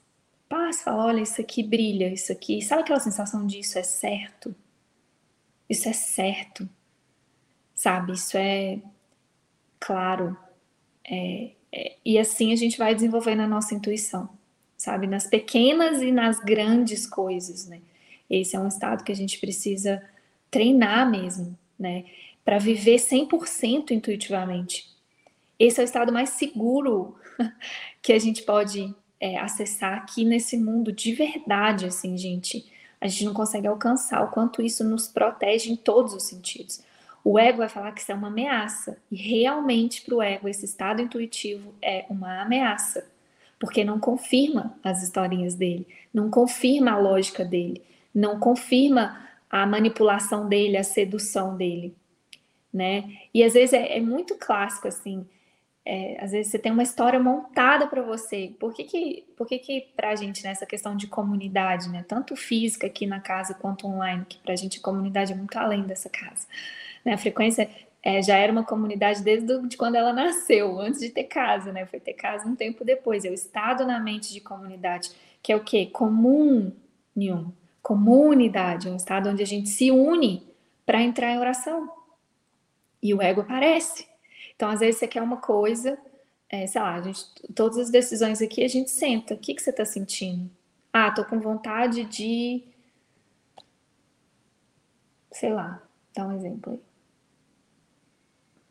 [0.49, 2.61] paz, fala, olha, isso aqui brilha, isso aqui.
[2.61, 4.53] Sabe aquela sensação de isso é certo?
[5.69, 6.67] Isso é certo.
[7.73, 8.13] Sabe?
[8.13, 8.79] Isso é
[9.79, 10.37] claro.
[11.03, 14.29] É, é, e assim a gente vai desenvolvendo a nossa intuição,
[14.77, 15.07] sabe?
[15.07, 17.81] Nas pequenas e nas grandes coisas, né?
[18.29, 20.03] Esse é um estado que a gente precisa
[20.49, 22.05] treinar mesmo, né?
[22.43, 24.90] Para viver 100% intuitivamente.
[25.61, 27.15] Esse é o estado mais seguro
[28.01, 32.65] que a gente pode é, acessar aqui nesse mundo de verdade, assim, gente.
[32.99, 36.81] A gente não consegue alcançar o quanto isso nos protege em todos os sentidos.
[37.23, 40.65] O ego vai falar que isso é uma ameaça, e realmente para o ego esse
[40.65, 43.07] estado intuitivo é uma ameaça,
[43.59, 47.83] porque não confirma as historinhas dele, não confirma a lógica dele,
[48.15, 51.95] não confirma a manipulação dele, a sedução dele,
[52.73, 53.15] né?
[53.31, 55.23] E às vezes é, é muito clássico assim
[55.85, 58.53] é, às vezes você tem uma história montada para você.
[58.59, 62.35] Por que que, por que que para a gente nessa questão de comunidade, né, tanto
[62.35, 65.83] física aqui na casa quanto online, que para a gente a comunidade é muito além
[65.83, 66.47] dessa casa,
[67.03, 67.13] né?
[67.13, 67.69] A frequência
[68.03, 71.71] é, já era uma comunidade desde do, de quando ela nasceu, antes de ter casa,
[71.71, 71.85] né?
[71.85, 73.25] Foi ter casa um tempo depois.
[73.25, 75.87] É o estado na mente de comunidade, que é o quê?
[75.87, 76.71] Comum,
[77.15, 77.51] nenhum.
[77.81, 80.47] Comunidade, é um estado onde a gente se une
[80.85, 81.91] para entrar em oração.
[83.01, 84.10] E o ego aparece.
[84.61, 85.97] Então, às vezes, você quer uma coisa,
[86.47, 89.33] é, sei lá, a gente, todas as decisões aqui, a gente senta.
[89.33, 90.51] O que, que você está sentindo?
[90.93, 92.63] Ah, tô com vontade de.
[95.31, 95.81] Sei lá,
[96.15, 96.79] dá um exemplo aí.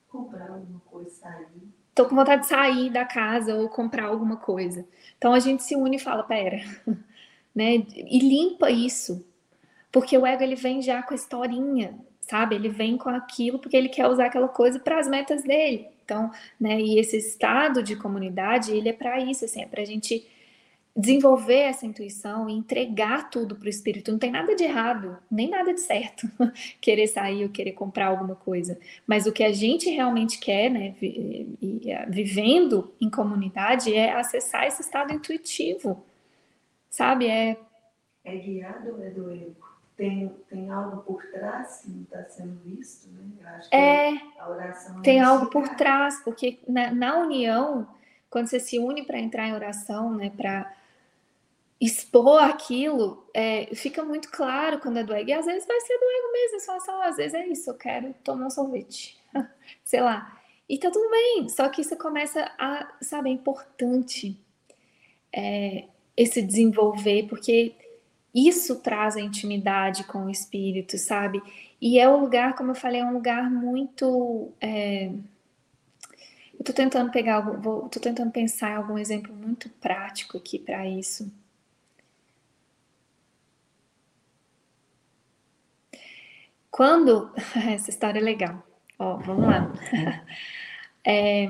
[0.07, 1.49] Comprar alguma coisa, sair.
[1.93, 4.87] Tô com vontade de sair da casa ou comprar alguma coisa.
[5.19, 6.61] Então a gente se une e fala, pera,
[7.53, 7.85] né?
[7.97, 9.27] E limpa isso.
[9.91, 11.99] Porque o ego ele vem já com a historinha
[12.31, 12.55] sabe?
[12.55, 15.89] Ele vem com aquilo porque ele quer usar aquela coisa para as metas dele.
[16.05, 19.85] Então, né, e esse estado de comunidade, ele é para isso, assim, é para a
[19.85, 20.27] gente
[20.97, 24.13] desenvolver essa intuição e entregar tudo para o espírito.
[24.13, 26.29] Não tem nada de errado, nem nada de certo,
[26.81, 28.79] querer sair ou querer comprar alguma coisa.
[29.07, 30.95] Mas o que a gente realmente quer, né,
[32.09, 36.05] vivendo em comunidade, é acessar esse estado intuitivo,
[36.89, 37.27] sabe?
[37.27, 37.57] É,
[38.25, 39.70] é guiado ou é do?
[40.01, 43.23] Tem, tem algo por trás que não está sendo visto, né?
[43.39, 47.87] Eu acho que é, a oração tem algo por trás, porque na, na união,
[48.31, 50.75] quando você se une para entrar em oração, né, para
[51.79, 55.29] expor aquilo, é, fica muito claro quando é do ego.
[55.29, 57.69] E às vezes vai ser do ego mesmo, é só, só às vezes é isso,
[57.69, 59.19] eu quero tomar um sorvete,
[59.85, 60.41] sei lá.
[60.67, 64.35] E tá tudo bem, só que isso começa a, sabe, é importante
[65.31, 65.85] é,
[66.17, 67.75] esse desenvolver, porque
[68.35, 71.43] isso traz a intimidade com o espírito, sabe?
[71.81, 74.53] E é um lugar, como eu falei, é um lugar muito.
[74.61, 75.11] É,
[76.59, 80.87] Eu tô tentando pegar, vou, tô tentando pensar em algum exemplo muito prático aqui para
[80.87, 81.31] isso.
[86.71, 87.31] Quando.
[87.69, 88.63] Essa história é legal.
[88.99, 89.73] Ó, vamos lá.
[91.03, 91.49] É,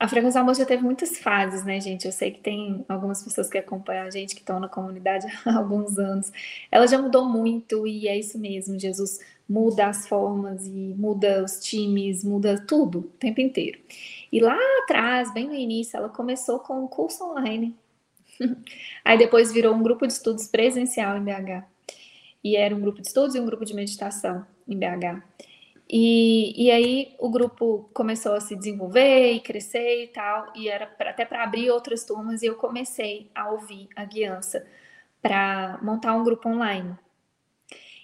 [0.00, 2.06] a Frequência Amor já teve muitas fases, né, gente?
[2.06, 5.58] Eu sei que tem algumas pessoas que acompanham a gente que estão na comunidade há
[5.58, 6.32] alguns anos.
[6.72, 8.80] Ela já mudou muito e é isso mesmo.
[8.80, 13.78] Jesus muda as formas e muda os times, muda tudo o tempo inteiro.
[14.32, 17.76] E lá atrás, bem no início, ela começou com um curso online.
[19.04, 21.62] Aí depois virou um grupo de estudos presencial em BH.
[22.42, 25.22] E era um grupo de estudos e um grupo de meditação em BH.
[25.92, 30.86] E, e aí o grupo começou a se desenvolver e crescer e tal, e era
[30.86, 34.64] pra, até para abrir outras turmas, e eu comecei a ouvir a guiança
[35.20, 36.96] para montar um grupo online.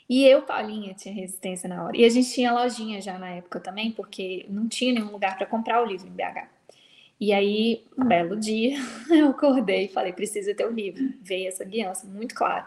[0.09, 1.97] E eu, Paulinha, tinha resistência na hora.
[1.97, 5.47] E a gente tinha lojinha já na época também, porque não tinha nenhum lugar para
[5.47, 6.49] comprar o livro em BH.
[7.21, 8.79] E aí, um belo dia,
[9.11, 11.13] eu acordei e falei: preciso ter o livro.
[11.23, 12.67] Veio essa guiança, muito claro.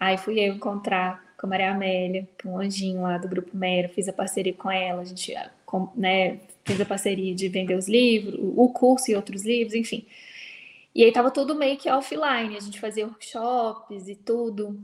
[0.00, 3.88] Aí fui eu encontrar com a Maria Amélia, com o Anjinho lá do Grupo Mero,
[3.90, 5.34] fiz a parceria com ela, a gente
[5.94, 10.06] né, fez a parceria de vender os livros, o curso e outros livros, enfim.
[10.94, 14.80] E aí tava tudo meio que offline, a gente fazia workshops e tudo.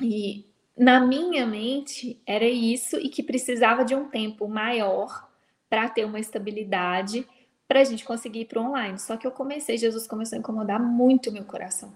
[0.00, 0.44] E
[0.76, 5.28] na minha mente era isso e que precisava de um tempo maior
[5.68, 7.26] para ter uma estabilidade
[7.66, 8.98] para a gente conseguir ir para online.
[8.98, 11.92] Só que eu comecei, Jesus começou a incomodar muito meu coração.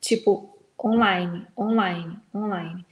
[0.00, 2.86] Tipo, online, online, online.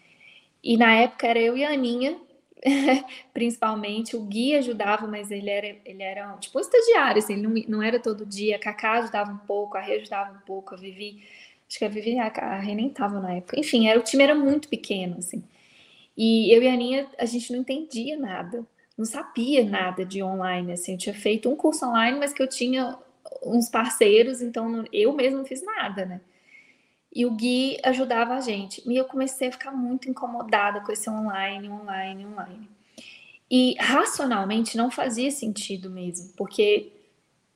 [0.66, 2.18] E na época era eu e a Aninha,
[3.32, 4.16] principalmente.
[4.16, 7.82] O Gui ajudava, mas ele era, ele era tipo um estagiário, assim, ele não, não
[7.82, 8.56] era todo dia.
[8.56, 11.22] A Cacá ajudava um pouco, a Rê ajudava um pouco, a Vivi.
[11.68, 13.58] Acho que a Vivi a, a Rê nem tava na época.
[13.60, 15.44] Enfim, era, o time era muito pequeno, assim.
[16.16, 18.66] E eu e a Aninha, a gente não entendia nada,
[18.98, 20.92] não sabia nada de online, assim.
[20.92, 22.98] Eu tinha feito um curso online, mas que eu tinha
[23.44, 26.20] uns parceiros, então eu mesmo não fiz nada, né?
[27.16, 28.82] E o Gui ajudava a gente.
[28.86, 32.68] E eu comecei a ficar muito incomodada com esse online, online, online.
[33.50, 36.92] E racionalmente não fazia sentido mesmo, porque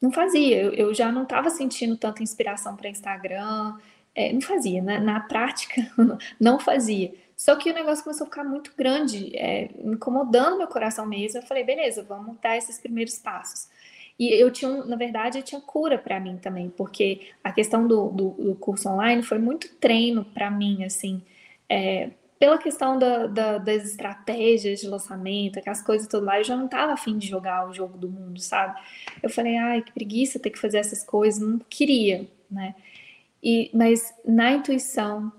[0.00, 0.62] não fazia.
[0.62, 3.76] Eu, eu já não estava sentindo tanta inspiração para Instagram,
[4.14, 4.80] é, não fazia.
[4.80, 5.92] Na, na, prática,
[6.40, 7.12] não fazia.
[7.36, 11.38] Só que o negócio começou a ficar muito grande, é, incomodando meu coração mesmo.
[11.38, 13.68] Eu falei, beleza, vamos dar esses primeiros passos.
[14.20, 18.10] E eu tinha, na verdade, eu tinha cura para mim também, porque a questão do,
[18.10, 21.22] do, do curso online foi muito treino para mim, assim,
[21.66, 26.54] é, pela questão da, da, das estratégias de lançamento, aquelas coisas tudo lá, eu já
[26.54, 28.78] não estava afim de jogar o jogo do mundo, sabe?
[29.22, 32.74] Eu falei, ai, que preguiça ter que fazer essas coisas, não queria, né?
[33.42, 35.32] E, mas na intuição,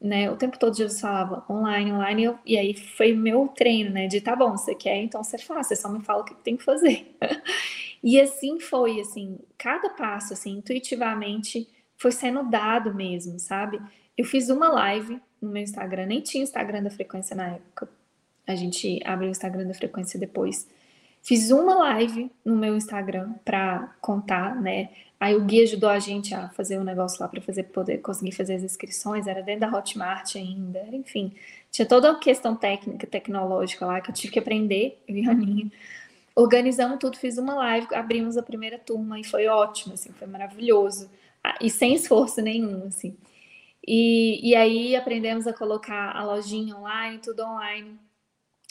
[0.00, 4.06] né, o tempo todo Jesus falava online, online, eu, e aí foi meu treino, né,
[4.06, 6.56] de tá bom, você quer, então você faz, você só me fala o que tem
[6.56, 7.14] que fazer.
[8.02, 13.80] E assim foi, assim, cada passo, assim, intuitivamente foi sendo dado mesmo, sabe?
[14.18, 17.88] Eu fiz uma live no meu Instagram, nem tinha Instagram da frequência na época.
[18.46, 20.68] A gente abriu o Instagram da frequência depois.
[21.22, 24.90] Fiz uma live no meu Instagram para contar, né?
[25.20, 28.32] Aí o Gui ajudou a gente a fazer um negócio lá para fazer poder conseguir
[28.32, 31.32] fazer as inscrições, era dentro da Hotmart ainda, enfim,
[31.70, 35.30] tinha toda a questão técnica, tecnológica lá que eu tive que aprender, eu e a
[35.30, 35.70] Aninha
[36.34, 41.10] organizamos tudo, fiz uma live, abrimos a primeira turma e foi ótimo, assim, foi maravilhoso.
[41.42, 43.16] Ah, e sem esforço nenhum, assim.
[43.86, 47.98] E, e aí aprendemos a colocar a lojinha online, tudo online,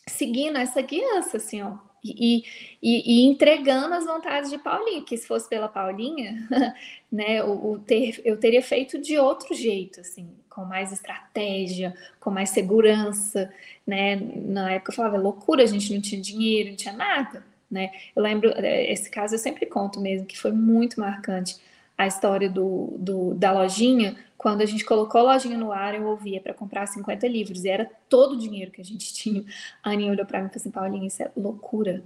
[0.07, 1.77] seguindo essa guiança, assim, ó.
[2.03, 2.43] E,
[2.81, 6.47] e, e, entregando as vontades de Paulinha, que se fosse pela Paulinha,
[7.11, 12.31] né, o, o ter, eu teria feito de outro jeito, assim, com mais estratégia, com
[12.31, 13.53] mais segurança,
[13.85, 14.15] né?
[14.15, 17.91] Na época eu falava, é loucura, a gente não tinha dinheiro, não tinha nada né?
[18.15, 21.57] Eu lembro, é, esse caso eu sempre conto mesmo, que foi muito marcante
[21.97, 24.15] a história do, do, da lojinha.
[24.37, 27.69] Quando a gente colocou a lojinha no ar, eu ouvia para comprar 50 livros, e
[27.69, 29.43] era todo o dinheiro que a gente tinha.
[29.83, 32.03] A Aninha olhou para mim e falou assim: Paulinha, isso é loucura.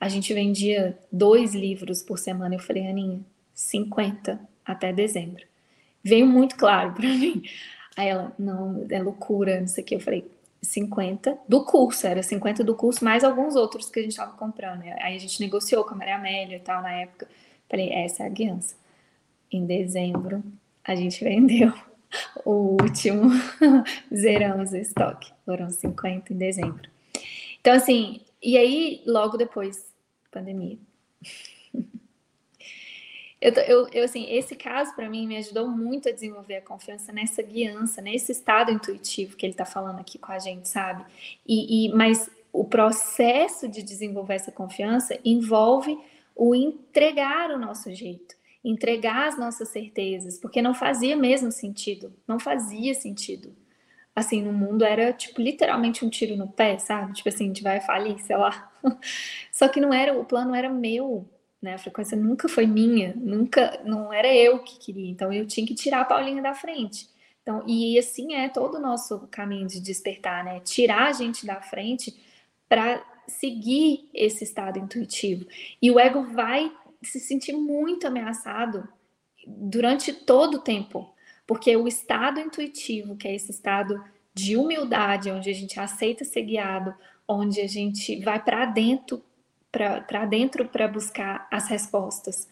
[0.00, 2.54] A gente vendia dois livros por semana.
[2.54, 3.20] Eu falei, Aninha,
[3.54, 5.42] 50 até dezembro.
[6.02, 7.42] Veio muito claro para mim.
[7.96, 9.94] Aí ela, não, é loucura, não sei o que.
[9.96, 10.24] Eu falei,
[10.62, 14.82] 50 do curso, era 50 do curso, mais alguns outros que a gente estava comprando.
[14.82, 17.28] Aí a gente negociou com a Maria Amélia e tal na época.
[17.68, 18.74] Falei, essa é a guiança.
[19.50, 20.42] Em dezembro,
[20.84, 21.72] a gente vendeu
[22.44, 23.30] o último,
[24.14, 25.32] zeramos o estoque.
[25.44, 26.90] Foram 50 em dezembro.
[27.60, 29.84] Então, assim, e aí, logo depois,
[30.30, 30.78] pandemia.
[33.40, 37.12] Eu, eu, eu, assim, esse caso para mim me ajudou muito a desenvolver a confiança
[37.12, 41.04] nessa guiança, nesse estado intuitivo que ele está falando aqui com a gente, sabe?
[41.46, 45.96] E, e mas o processo de desenvolver essa confiança envolve
[46.34, 48.34] o entregar o nosso jeito,
[48.64, 53.54] entregar as nossas certezas, porque não fazia mesmo sentido, não fazia sentido.
[54.14, 57.12] Assim, no mundo era tipo literalmente um tiro no pé, sabe?
[57.12, 58.72] Tipo assim, a gente vai falir, sei lá.
[59.52, 61.28] Só que não era, o plano era meu,
[61.60, 61.74] né?
[61.74, 65.10] A frequência nunca foi minha, nunca, não era eu que queria.
[65.10, 67.08] Então eu tinha que tirar a Paulinha da frente.
[67.42, 70.60] Então, e assim é todo o nosso caminho de despertar, né?
[70.60, 72.14] Tirar a gente da frente
[72.68, 75.46] para seguir esse estado intuitivo.
[75.80, 76.70] E o ego vai
[77.02, 78.86] se sentir muito ameaçado
[79.46, 81.14] durante todo o tempo,
[81.46, 84.02] porque o estado intuitivo, que é esse estado
[84.34, 86.94] de humildade, onde a gente aceita ser guiado,
[87.26, 89.22] onde a gente vai para dentro
[89.70, 92.48] para dentro para buscar as respostas,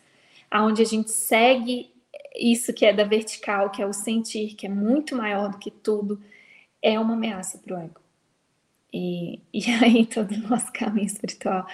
[0.50, 1.90] aonde a gente segue
[2.34, 5.70] isso que é da vertical, que é o sentir, que é muito maior do que
[5.70, 6.22] tudo,
[6.82, 8.00] é uma ameaça para o ego.
[8.92, 11.66] E, e aí todo o nosso caminho espiritual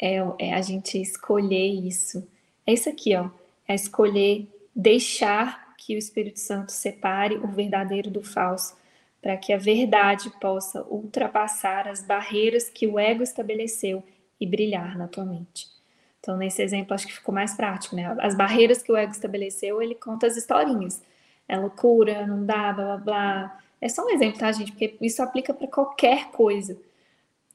[0.00, 2.26] é, é a gente escolher isso.
[2.66, 3.30] É isso aqui, ó.
[3.68, 8.76] É escolher deixar que o Espírito Santo separe o verdadeiro do falso,
[9.20, 14.02] para que a verdade possa ultrapassar as barreiras que o ego estabeleceu
[14.40, 15.68] e brilhar na tua mente.
[16.20, 18.16] Então, nesse exemplo, acho que ficou mais prático, né?
[18.20, 21.00] As barreiras que o ego estabeleceu, ele conta as historinhas.
[21.48, 23.60] É loucura, não dá, blá blá blá.
[23.80, 24.72] É só um exemplo, tá, gente?
[24.72, 26.76] Porque isso aplica para qualquer coisa.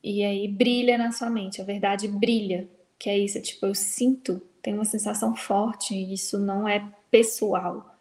[0.04, 2.68] E aí brilha na sua mente, a verdade brilha,
[2.98, 7.96] que é isso, tipo, eu sinto, tenho uma sensação forte, e isso não é pessoal.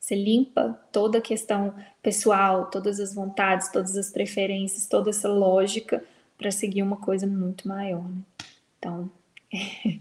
[0.00, 6.02] Você limpa toda a questão pessoal, todas as vontades, todas as preferências, toda essa lógica
[6.36, 8.08] para seguir uma coisa muito maior.
[8.08, 8.22] Né?
[8.78, 9.10] Então,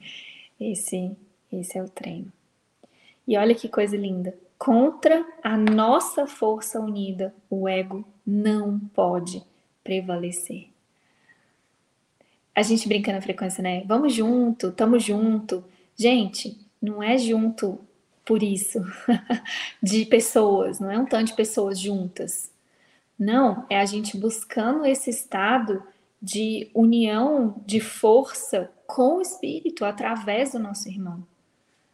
[0.59, 1.11] esse,
[1.51, 2.31] esse é o treino.
[3.27, 4.35] E olha que coisa linda.
[4.57, 9.43] Contra a nossa força unida, o ego não pode
[9.83, 10.67] prevalecer.
[12.55, 13.83] A gente brinca na frequência, né?
[13.85, 15.63] Vamos junto, tamo junto.
[15.95, 17.79] Gente, não é junto
[18.25, 18.79] por isso,
[19.81, 22.51] de pessoas, não é um tanto de pessoas juntas.
[23.17, 25.83] Não, é a gente buscando esse estado
[26.23, 31.27] de união, de força com o Espírito através do nosso irmão,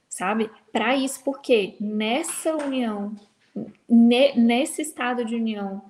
[0.08, 0.52] sabe?
[0.72, 3.16] Para isso, porque nessa união,
[3.90, 5.82] ne, nesse estado de união,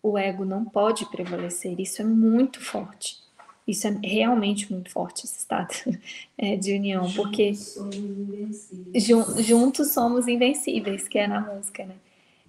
[0.00, 1.80] o ego não pode prevalecer.
[1.80, 3.18] Isso é muito forte.
[3.66, 5.74] Isso é realmente muito forte, esse estado
[6.38, 11.96] é, de união, juntos porque somos jun, juntos somos invencíveis, que é na música, né?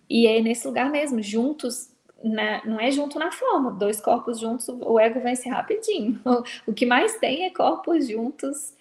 [0.07, 1.89] E é nesse lugar mesmo, juntos
[2.23, 6.19] na, não é junto na forma, dois corpos juntos, o ego vence rapidinho.
[6.25, 8.73] O, o que mais tem é corpos juntos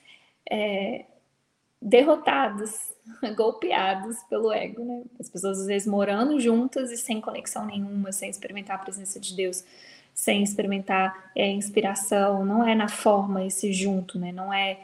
[0.51, 1.05] é,
[1.81, 2.93] derrotados,
[3.37, 5.03] golpeados pelo ego, né?
[5.19, 9.35] As pessoas às vezes morando juntas e sem conexão nenhuma, sem experimentar a presença de
[9.35, 9.65] Deus,
[10.15, 14.33] sem experimentar é, inspiração, não é na forma esse junto, né?
[14.33, 14.81] Não é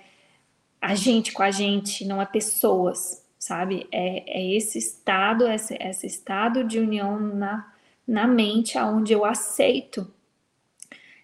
[0.80, 3.86] a gente com a gente, não é pessoas, sabe?
[3.92, 7.76] É, é esse estado, esse, esse estado de união na
[8.07, 10.11] na mente aonde eu aceito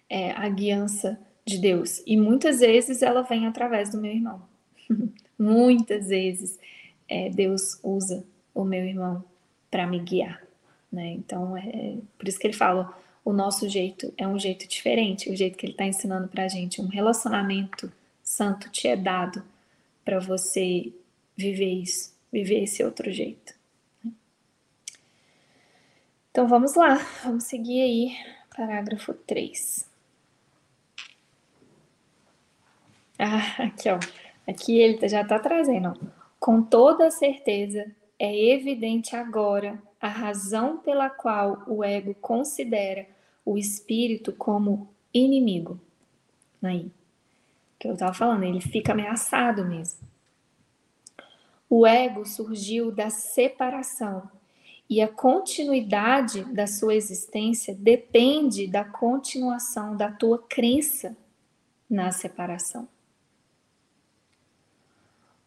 [0.09, 2.01] é, a guiança de Deus.
[2.05, 4.41] E muitas vezes ela vem através do meu irmão.
[5.37, 6.59] muitas vezes
[7.07, 9.23] é, Deus usa o meu irmão
[9.69, 10.41] para me guiar.
[10.91, 11.11] Né?
[11.11, 15.35] Então, é por isso que ele fala: o nosso jeito é um jeito diferente, o
[15.35, 16.81] jeito que ele está ensinando para a gente.
[16.81, 19.43] Um relacionamento santo te é dado
[20.05, 20.93] para você
[21.35, 23.55] viver isso, viver esse outro jeito.
[26.33, 28.17] Então vamos lá, vamos seguir aí,
[28.57, 29.87] parágrafo 3.
[33.19, 33.99] Ah, aqui ó,
[34.47, 35.93] aqui ele já está trazendo.
[36.39, 37.85] Com toda certeza,
[38.17, 43.05] é evidente agora a razão pela qual o ego considera
[43.45, 45.79] o espírito como inimigo.
[46.63, 46.91] Aí,
[47.77, 49.99] que eu estava falando, ele fica ameaçado mesmo.
[51.69, 54.31] O ego surgiu da separação
[54.89, 61.15] e a continuidade da sua existência depende da continuação da tua crença
[61.89, 62.87] na separação.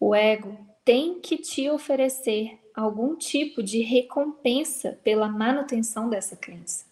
[0.00, 6.84] O ego tem que te oferecer algum tipo de recompensa pela manutenção dessa crença.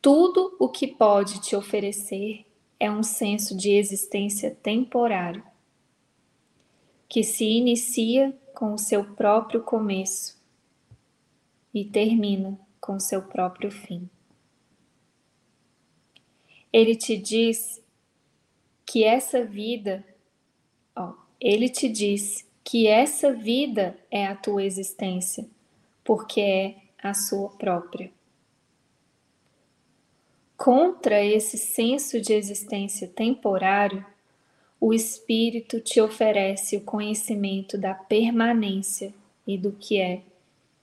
[0.00, 2.46] Tudo o que pode te oferecer
[2.78, 5.42] é um senso de existência temporário,
[7.08, 10.37] que se inicia com o seu próprio começo
[11.72, 14.08] e termina com seu próprio fim.
[16.72, 17.82] Ele te diz
[18.84, 20.04] que essa vida,
[20.94, 25.46] ó, ele te diz que essa vida é a tua existência,
[26.04, 28.10] porque é a sua própria.
[30.56, 34.04] Contra esse senso de existência temporário,
[34.80, 39.14] o Espírito te oferece o conhecimento da permanência
[39.46, 40.22] e do que é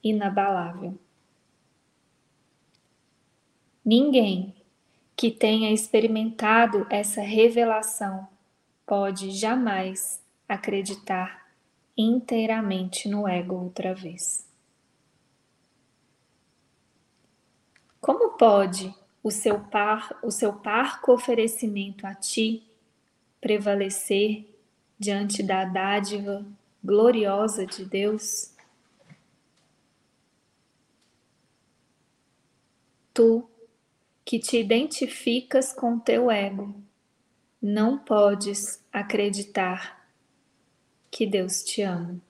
[0.06, 0.96] inabalável.
[3.84, 4.56] Ninguém
[5.16, 8.28] que tenha experimentado essa revelação
[8.86, 11.48] pode jamais acreditar
[11.98, 14.48] inteiramente no ego outra vez.
[18.00, 18.94] Como pode
[19.24, 22.70] o seu, par, o seu parco oferecimento a ti
[23.42, 24.48] prevalecer
[25.00, 26.46] diante da dádiva
[26.84, 28.55] gloriosa de Deus?
[33.16, 33.50] Tu,
[34.24, 36.76] que te identificas com teu ego,
[37.60, 40.08] não podes acreditar
[41.10, 42.22] que Deus te ama.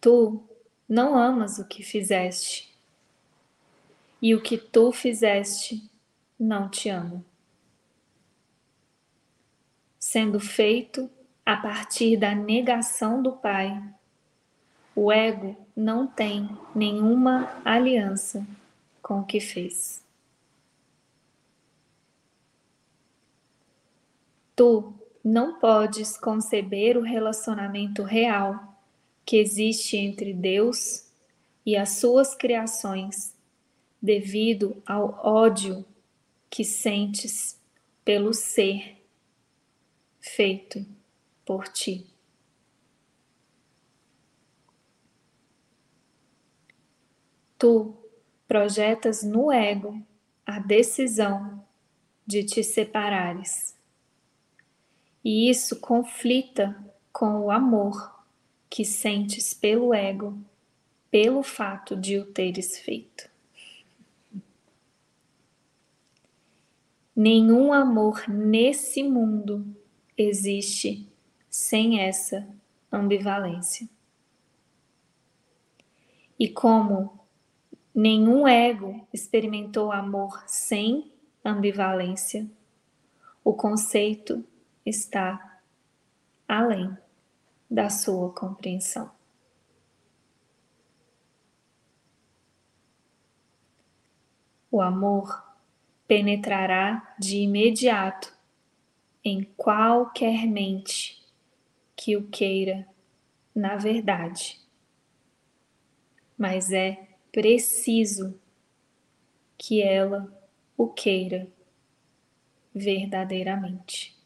[0.00, 0.42] Tu
[0.88, 2.74] não amas o que fizeste,
[4.22, 5.90] e o que tu fizeste
[6.38, 7.22] não te ama.
[9.98, 11.10] Sendo feito
[11.44, 13.93] a partir da negação do Pai,
[14.94, 18.46] o ego não tem nenhuma aliança
[19.02, 20.02] com o que fez.
[24.54, 24.92] Tu
[25.22, 28.78] não podes conceber o relacionamento real
[29.24, 31.06] que existe entre Deus
[31.66, 33.34] e as suas criações,
[34.00, 35.84] devido ao ódio
[36.50, 37.58] que sentes
[38.04, 39.02] pelo ser
[40.20, 40.84] feito
[41.44, 42.13] por ti.
[47.64, 47.96] Tu
[48.46, 49.98] projetas no ego
[50.44, 51.64] a decisão
[52.26, 53.74] de te separares.
[55.24, 56.76] E isso conflita
[57.10, 58.22] com o amor
[58.68, 60.38] que sentes pelo ego,
[61.10, 63.30] pelo fato de o teres feito.
[67.16, 69.74] Nenhum amor nesse mundo
[70.18, 71.10] existe
[71.48, 72.46] sem essa
[72.92, 73.88] ambivalência.
[76.38, 77.23] E como
[77.94, 81.12] nenhum ego experimentou amor sem
[81.44, 82.50] ambivalência,
[83.44, 84.44] o conceito
[84.84, 85.60] está
[86.48, 86.96] além
[87.70, 89.10] da sua compreensão.
[94.70, 95.44] O amor
[96.08, 98.36] penetrará de imediato
[99.22, 101.22] em qualquer mente
[101.94, 102.86] que o queira,
[103.54, 104.60] na verdade.
[106.36, 108.40] Mas é preciso
[109.58, 110.32] que ela
[110.76, 111.48] o queira
[112.72, 114.16] verdadeiramente.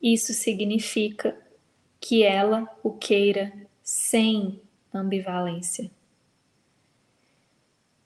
[0.00, 1.38] Isso significa
[2.00, 3.52] que ela o queira
[3.82, 4.62] sem
[4.94, 5.90] ambivalência.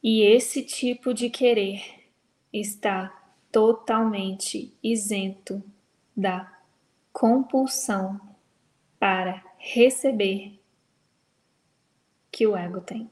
[0.03, 2.05] E esse tipo de querer
[2.53, 3.11] está
[3.53, 5.63] totalmente isento
[6.17, 6.53] da
[7.13, 8.21] compulsão
[8.99, 10.61] para receber
[12.33, 13.11] que o ego tem.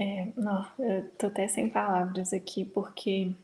[0.00, 3.34] É, não, eu tô até sem palavras aqui, porque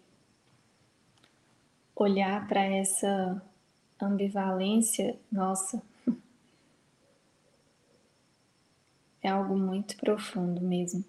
[1.96, 3.42] olhar para essa
[4.00, 5.82] ambivalência, nossa,
[9.20, 11.04] é algo muito profundo mesmo.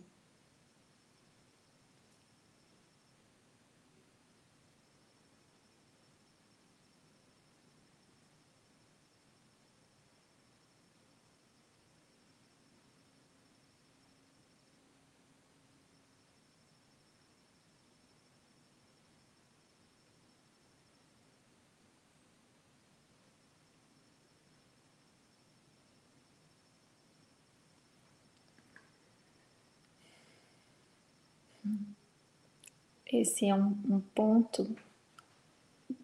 [33.22, 34.68] Esse é um, um ponto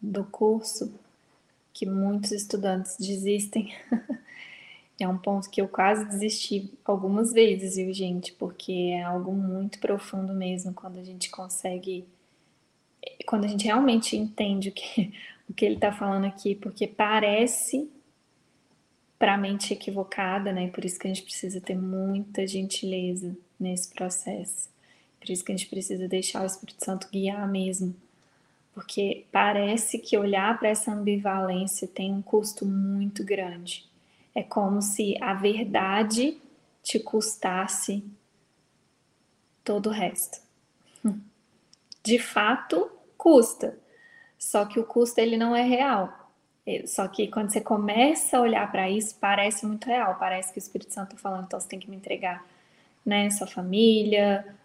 [0.01, 0.93] do curso
[1.73, 3.73] que muitos estudantes desistem.
[4.99, 8.31] é um ponto que eu quase desisti algumas vezes, viu, gente?
[8.33, 12.05] Porque é algo muito profundo mesmo quando a gente consegue.
[13.25, 15.13] Quando a gente realmente entende o que,
[15.49, 17.89] o que ele está falando aqui, porque parece
[19.17, 20.67] para a mente equivocada, né?
[20.69, 24.69] Por isso que a gente precisa ter muita gentileza nesse processo.
[25.21, 27.95] Por isso que a gente precisa deixar o Espírito Santo guiar mesmo.
[28.73, 33.87] Porque parece que olhar para essa ambivalência tem um custo muito grande.
[34.33, 36.41] É como se a verdade
[36.81, 38.03] te custasse
[39.63, 40.41] todo o resto.
[42.03, 43.77] De fato, custa.
[44.39, 46.31] Só que o custo ele não é real.
[46.65, 50.15] É, só que quando você começa a olhar para isso, parece muito real.
[50.17, 52.43] Parece que o Espírito Santo está falando, então você tem que me entregar,
[53.05, 53.29] né?
[53.29, 54.55] Sua família,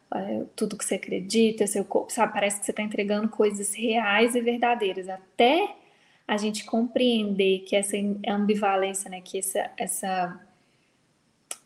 [0.54, 2.32] tudo que você acredita, seu corpo, sabe?
[2.32, 5.08] Parece que você está entregando coisas reais e verdadeiras.
[5.08, 5.74] Até
[6.26, 7.96] a gente compreender que essa
[8.26, 9.20] ambivalência, né?
[9.20, 10.40] Que essa, essa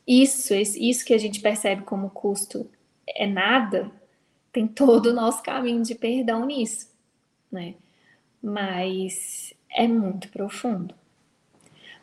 [0.07, 2.69] isso, isso que a gente percebe como custo
[3.07, 3.91] é nada,
[4.53, 6.91] tem todo o nosso caminho de perdão nisso,
[7.51, 7.75] né?
[8.43, 10.95] Mas é muito profundo.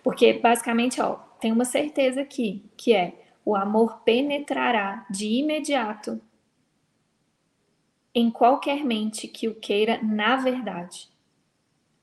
[0.04, 3.14] Porque basicamente, ó, tem uma certeza aqui, que é
[3.44, 6.22] o amor penetrará de imediato
[8.18, 11.08] em qualquer mente que o queira na verdade.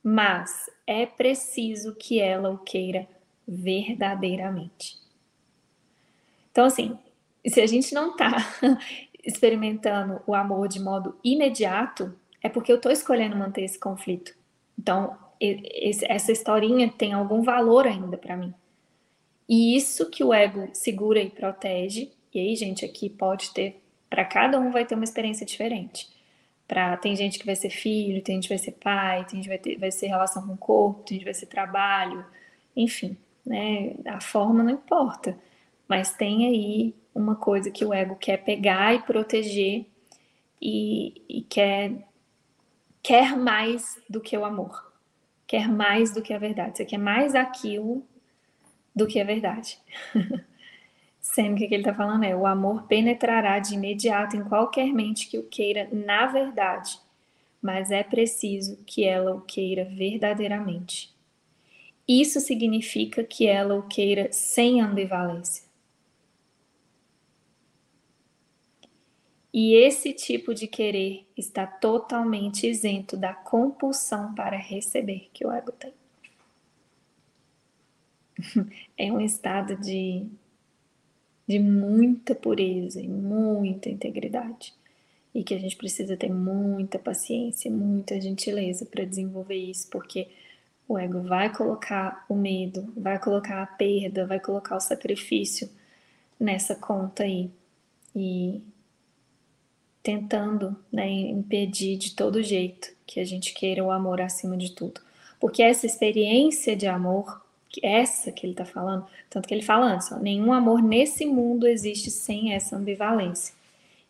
[0.00, 3.08] Mas é preciso que ela o queira
[3.48, 4.96] verdadeiramente.
[6.52, 6.96] Então, assim,
[7.44, 8.36] se a gente não está
[9.24, 14.36] experimentando o amor de modo imediato, é porque eu estou escolhendo manter esse conflito.
[14.78, 15.18] Então,
[16.08, 18.54] essa historinha tem algum valor ainda para mim.
[19.48, 23.84] E isso que o ego segura e protege, e aí, gente, aqui pode ter
[24.14, 26.08] para cada um vai ter uma experiência diferente.
[26.68, 29.42] Pra, tem gente que vai ser filho, tem gente que vai ser pai, tem gente
[29.42, 32.24] que vai, ter, vai ser relação com o corpo, tem gente que vai ser trabalho,
[32.76, 33.96] enfim, né?
[34.06, 35.36] A forma não importa.
[35.88, 39.84] Mas tem aí uma coisa que o ego quer pegar e proteger
[40.62, 42.06] e, e quer,
[43.02, 44.92] quer mais do que o amor.
[45.44, 46.76] Quer mais do que a verdade.
[46.76, 48.06] Você quer mais aquilo
[48.94, 49.76] do que a verdade.
[51.43, 55.39] O que ele está falando é: o amor penetrará de imediato em qualquer mente que
[55.39, 56.99] o queira na verdade,
[57.61, 61.12] mas é preciso que ela o queira verdadeiramente.
[62.07, 65.64] Isso significa que ela o queira sem ambivalência.
[69.53, 75.72] E esse tipo de querer está totalmente isento da compulsão para receber que o ego
[75.72, 75.93] tem.
[78.99, 80.26] É um estado de
[81.47, 84.72] de muita pureza e muita integridade.
[85.34, 90.28] E que a gente precisa ter muita paciência, muita gentileza para desenvolver isso, porque
[90.88, 95.68] o ego vai colocar o medo, vai colocar a perda, vai colocar o sacrifício
[96.38, 97.51] nessa conta aí.
[98.14, 98.62] E
[100.03, 105.01] tentando né, impedir de todo jeito que a gente queira o amor acima de tudo.
[105.40, 107.43] Porque essa experiência de amor
[107.83, 111.66] essa que ele está falando, tanto que ele fala antes, ó, nenhum amor nesse mundo
[111.66, 113.55] existe sem essa ambivalência.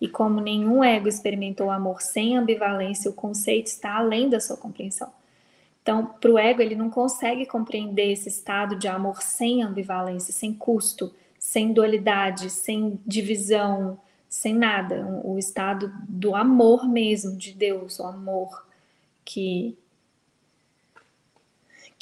[0.01, 5.11] E como nenhum ego experimentou amor sem ambivalência, o conceito está além da sua compreensão.
[5.83, 10.53] Então, para o ego, ele não consegue compreender esse estado de amor sem ambivalência, sem
[10.53, 13.99] custo, sem dualidade, sem divisão,
[14.29, 15.21] sem nada.
[15.23, 18.67] O estado do amor mesmo de Deus, o amor
[19.25, 19.77] que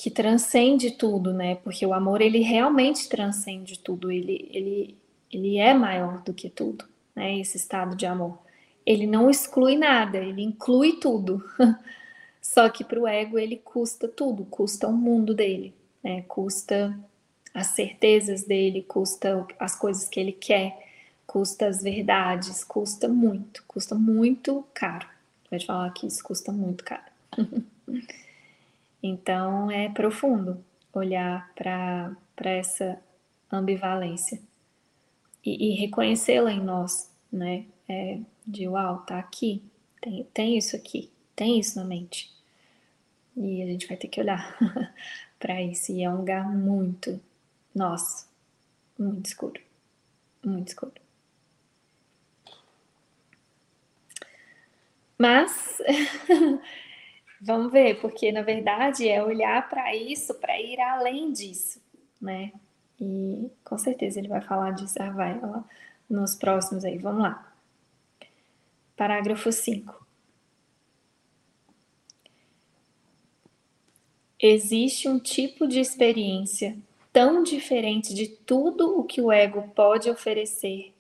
[0.02, 1.54] que transcende tudo, né?
[1.54, 4.98] Porque o amor ele realmente transcende tudo, ele ele
[5.30, 6.84] ele é maior do que tudo,
[7.14, 7.38] né?
[7.38, 8.36] Esse estado de amor.
[8.84, 11.40] Ele não exclui nada, ele inclui tudo.
[12.42, 15.72] Só que para o ego ele custa tudo, custa o mundo dele,
[16.02, 16.22] né?
[16.22, 16.98] Custa
[17.54, 20.84] as certezas dele, custa as coisas que ele quer,
[21.24, 25.06] custa as verdades, custa muito, custa muito caro.
[25.48, 27.04] Pode falar que isso custa muito caro.
[29.02, 32.98] então é profundo olhar para essa
[33.50, 34.40] ambivalência
[35.44, 37.66] e, e reconhecê-la em nós, né?
[37.88, 39.62] É, de uau, tá aqui,
[40.00, 42.32] tem, tem isso aqui, tem isso na mente.
[43.36, 44.56] E a gente vai ter que olhar
[45.38, 45.92] para isso.
[45.92, 47.20] E é um lugar muito,
[47.74, 48.26] nossa,
[48.98, 49.60] muito escuro.
[50.44, 50.92] Muito escuro.
[55.18, 55.78] Mas
[57.42, 61.82] vamos ver, porque na verdade é olhar para isso, para ir além disso,
[62.20, 62.52] né?
[63.00, 65.40] E com certeza ele vai falar disso, ah, vai
[66.08, 66.98] nos próximos aí.
[66.98, 67.52] Vamos lá.
[68.96, 70.06] Parágrafo 5.
[74.38, 76.76] Existe um tipo de experiência
[77.12, 80.92] tão diferente de tudo o que o ego pode oferecer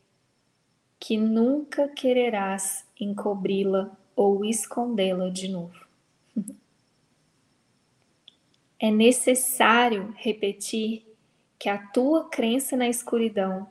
[0.98, 5.81] que nunca quererás encobri-la ou escondê-la de novo.
[8.82, 11.06] É necessário repetir
[11.56, 13.68] que a tua crença na escuridão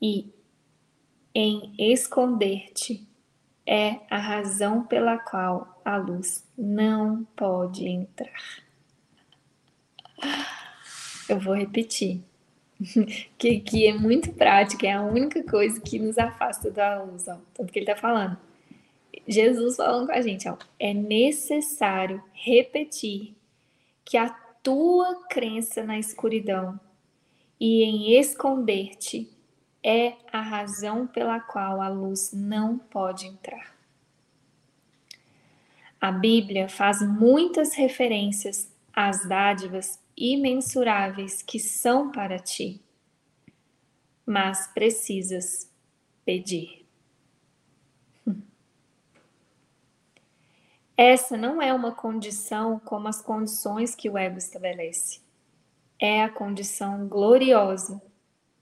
[0.00, 0.32] e
[1.34, 3.04] em esconder-te
[3.66, 8.62] é a razão pela qual a luz não pode entrar.
[11.28, 12.22] Eu vou repetir.
[13.36, 17.36] que, que é muito prático, é a única coisa que nos afasta da luz, ó.
[17.52, 18.38] Tanto que ele está falando.
[19.26, 20.56] Jesus falando com a gente, ó.
[20.78, 23.36] É necessário repetir
[24.08, 24.30] que a
[24.62, 26.80] tua crença na escuridão
[27.60, 29.30] e em esconder-te
[29.84, 33.76] é a razão pela qual a luz não pode entrar.
[36.00, 42.80] A Bíblia faz muitas referências às dádivas imensuráveis que são para ti,
[44.24, 45.70] mas precisas
[46.24, 46.77] pedir.
[50.98, 55.20] Essa não é uma condição como as condições que o ego estabelece.
[55.98, 58.02] É a condição gloriosa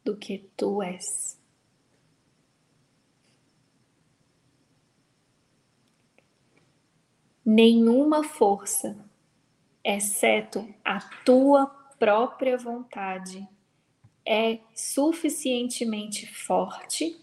[0.04, 1.40] do que tu és.
[7.44, 9.06] Nenhuma força
[9.86, 11.66] exceto a tua
[11.96, 13.48] própria vontade,
[14.26, 17.16] é suficientemente forte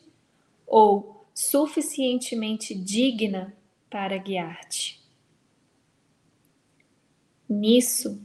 [0.65, 3.53] ou suficientemente digna
[3.89, 5.02] para guiar-te.
[7.53, 8.19] Nisso,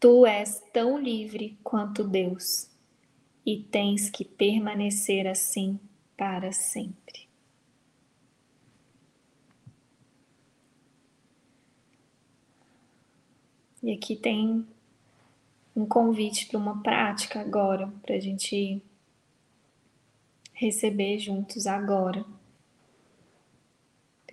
[0.00, 2.70] tu és tão livre quanto Deus
[3.44, 5.78] e tens que permanecer assim
[6.16, 7.28] para sempre.
[13.82, 14.66] E aqui tem
[15.76, 18.82] um convite para uma prática agora, para a gente
[20.54, 22.24] receber juntos agora.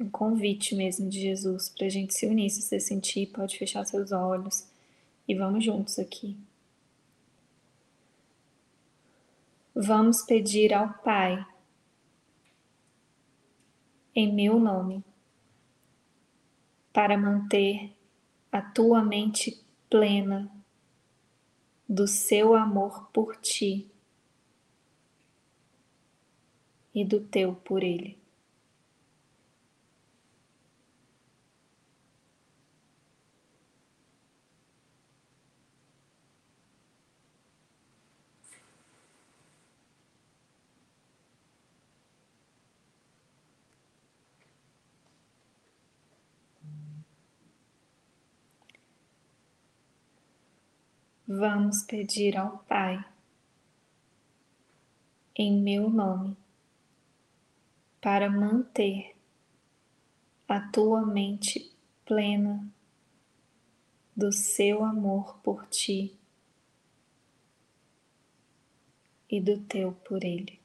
[0.02, 2.50] Um convite mesmo de Jesus para a gente se unir.
[2.50, 4.68] Se você sentir, pode fechar seus olhos
[5.28, 6.36] e vamos juntos aqui.
[9.76, 11.46] Vamos pedir ao Pai,
[14.16, 15.04] em meu nome,
[16.92, 17.96] para manter
[18.52, 20.52] a tua mente plena
[21.88, 23.88] do seu amor por ti
[26.92, 28.21] e do teu por ele.
[51.38, 53.04] Vamos pedir ao Pai,
[55.36, 56.36] em meu nome,
[58.02, 59.16] para manter
[60.48, 61.72] a tua mente
[62.06, 62.70] plena
[64.16, 66.20] do seu amor por ti
[69.30, 70.61] e do teu por Ele.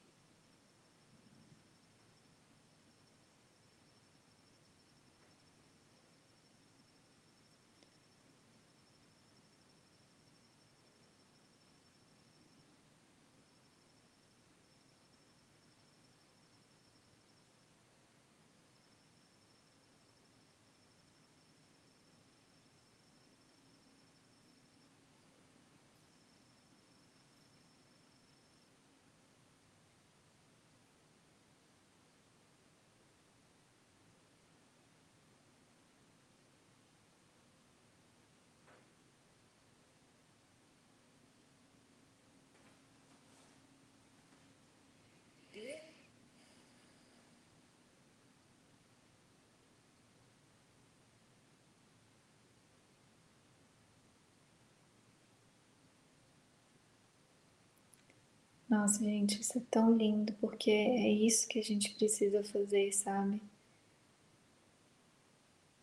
[58.69, 63.41] Nossa, gente, isso é tão lindo, porque é isso que a gente precisa fazer, sabe?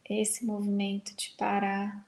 [0.09, 2.05] Esse movimento de parar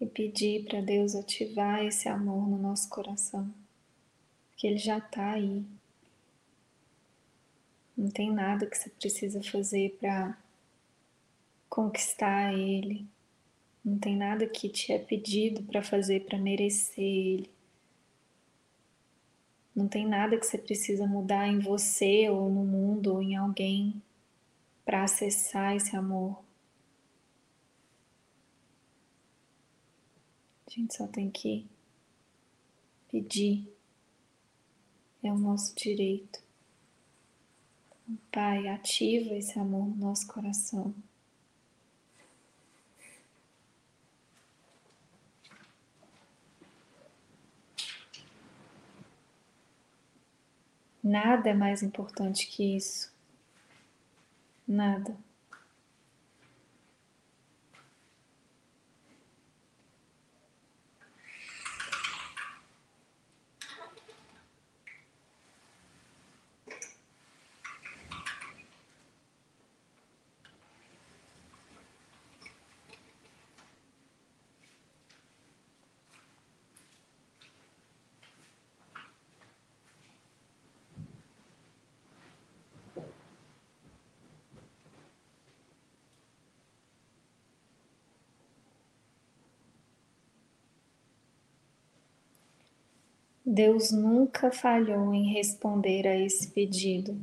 [0.00, 3.52] e pedir para Deus ativar esse amor no nosso coração,
[4.56, 5.64] que Ele já está aí.
[7.96, 10.38] Não tem nada que você precisa fazer para
[11.68, 13.04] conquistar Ele.
[13.84, 17.57] Não tem nada que te é pedido para fazer para merecer Ele.
[19.78, 24.02] Não tem nada que você precisa mudar em você ou no mundo ou em alguém
[24.84, 26.42] para acessar esse amor.
[30.66, 31.64] A gente só tem que
[33.08, 33.72] pedir.
[35.22, 36.42] É o nosso direito.
[38.32, 40.92] Pai, ativa esse amor no nosso coração.
[51.08, 53.10] Nada é mais importante que isso.
[54.66, 55.16] Nada.
[93.58, 97.20] Deus nunca falhou em responder a esse pedido,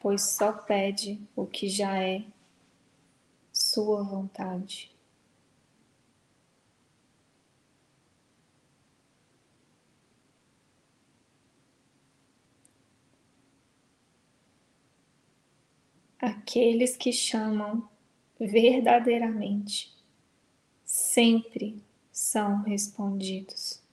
[0.00, 2.24] pois só pede o que já é
[3.52, 4.90] Sua vontade.
[16.18, 17.86] Aqueles que chamam
[18.40, 19.94] verdadeiramente
[20.86, 21.78] sempre
[22.10, 23.86] são respondidos.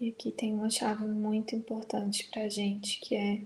[0.00, 3.42] E aqui tem uma chave muito importante para a gente, que é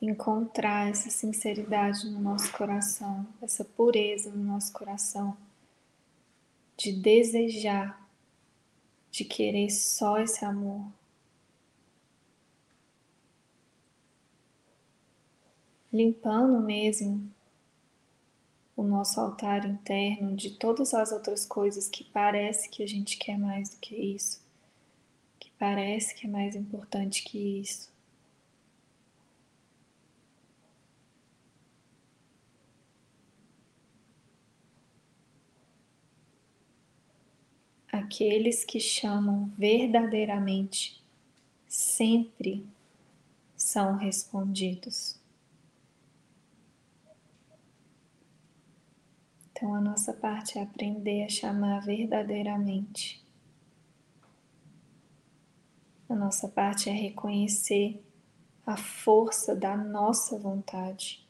[0.00, 5.36] encontrar essa sinceridade no nosso coração, essa pureza no nosso coração,
[6.76, 8.08] de desejar,
[9.10, 10.86] de querer só esse amor.
[15.92, 17.28] Limpando mesmo
[18.76, 23.36] o nosso altar interno de todas as outras coisas que parece que a gente quer
[23.36, 24.48] mais do que isso
[25.60, 27.92] Parece que é mais importante que isso.
[37.92, 40.98] Aqueles que chamam verdadeiramente
[41.68, 42.66] sempre
[43.54, 45.20] são respondidos.
[49.52, 53.22] Então, a nossa parte é aprender a chamar verdadeiramente.
[56.10, 58.04] A nossa parte é reconhecer
[58.66, 61.24] a força da nossa vontade.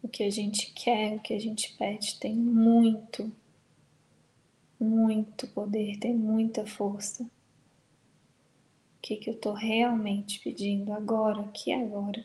[0.00, 3.32] O que a gente quer, o que a gente pede tem muito,
[4.78, 7.24] muito poder, tem muita força.
[7.24, 7.28] O
[9.02, 12.24] que, que eu estou realmente pedindo agora, aqui agora?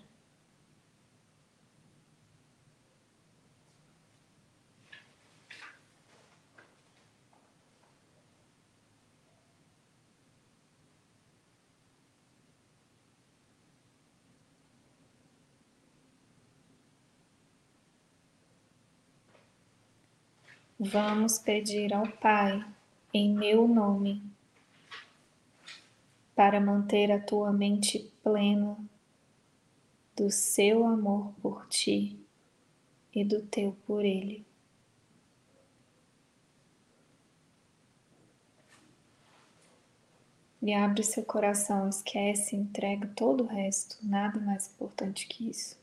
[20.83, 22.65] Vamos pedir ao Pai,
[23.13, 24.19] em meu nome,
[26.35, 28.75] para manter a tua mente plena
[30.15, 32.19] do seu amor por ti
[33.13, 34.43] e do teu por Ele.
[40.63, 45.80] E abre seu coração, esquece, entrega todo o resto, nada mais importante que isso.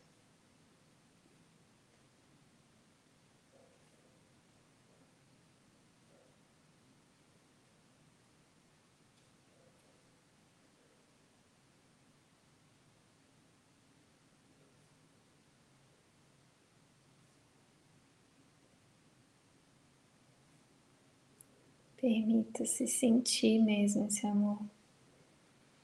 [22.09, 24.59] Permita-se sentir mesmo esse amor.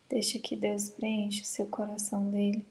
[0.08, 2.64] Deixa que Deus preencha o seu coração dele.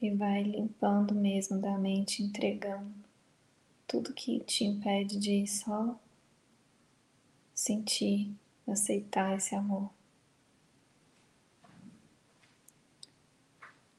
[0.00, 2.90] E vai limpando mesmo da mente, entregando
[3.86, 6.00] tudo que te impede de só
[7.54, 8.34] sentir,
[8.66, 9.97] aceitar esse amor.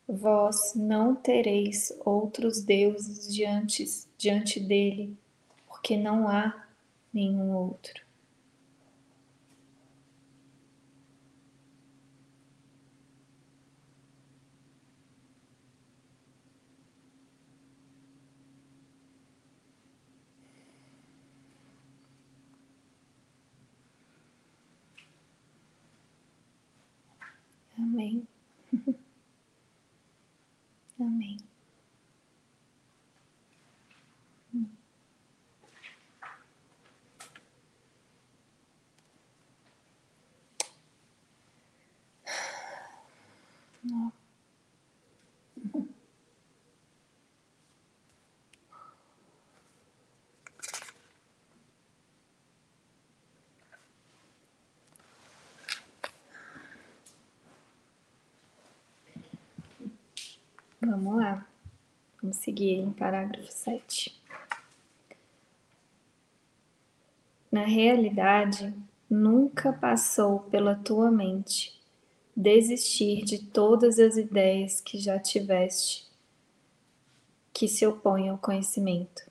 [0.10, 3.86] Vós não tereis outros deuses diante,
[4.18, 5.16] diante dele,
[5.68, 6.68] porque não há
[7.14, 8.01] nenhum outro.
[27.78, 28.28] Amém.
[31.00, 31.49] Amém.
[60.89, 61.47] Vamos lá.
[62.19, 64.19] Vamos seguir em parágrafo 7.
[67.51, 68.73] Na realidade,
[69.07, 71.79] nunca passou pela tua mente
[72.35, 76.09] desistir de todas as ideias que já tiveste
[77.53, 79.29] que se opõem ao conhecimento.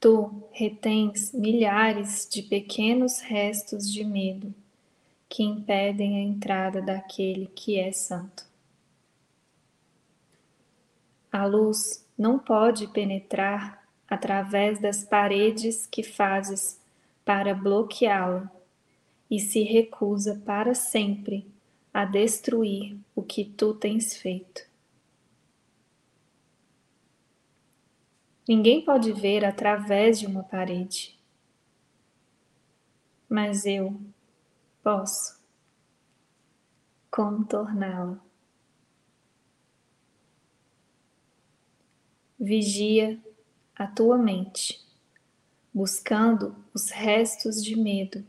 [0.00, 4.54] Tu retens milhares de pequenos restos de medo
[5.28, 8.53] que impedem a entrada daquele que é santo.
[11.34, 16.80] A luz não pode penetrar através das paredes que fazes
[17.24, 18.48] para bloqueá-la
[19.28, 21.44] e se recusa para sempre
[21.92, 24.64] a destruir o que tu tens feito.
[28.46, 31.18] Ninguém pode ver através de uma parede,
[33.28, 34.00] mas eu
[34.84, 35.42] posso
[37.10, 38.23] contorná-la.
[42.38, 43.22] Vigia
[43.76, 44.84] a tua mente,
[45.72, 48.24] buscando os restos de medo,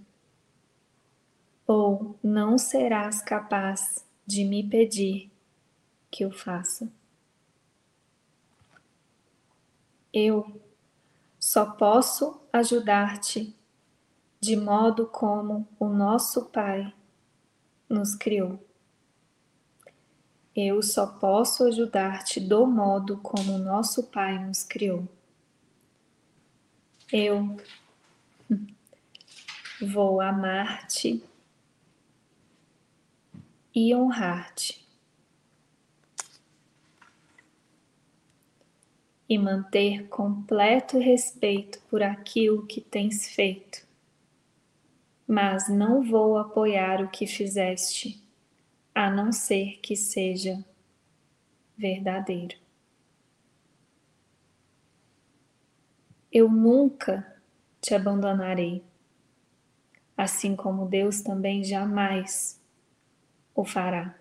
[1.68, 5.32] ou não serás capaz de me pedir
[6.11, 6.91] que eu faça.
[10.14, 10.61] Eu
[11.40, 13.53] só posso ajudar-te
[14.40, 16.94] de modo como o nosso Pai
[17.90, 18.60] nos criou.
[20.56, 25.06] Eu só posso ajudar-te do modo como nosso Pai nos criou.
[27.11, 27.57] Eu
[29.82, 31.22] vou amar-te
[33.76, 34.82] e honrar-te.
[39.27, 43.86] E manter completo respeito por aquilo que tens feito,
[45.27, 48.24] mas não vou apoiar o que fizeste
[48.95, 50.63] a não ser que seja
[51.77, 52.57] verdadeiro.
[56.31, 57.41] Eu nunca
[57.81, 58.81] te abandonarei,
[60.15, 62.61] assim como Deus também jamais
[63.53, 64.17] o fará.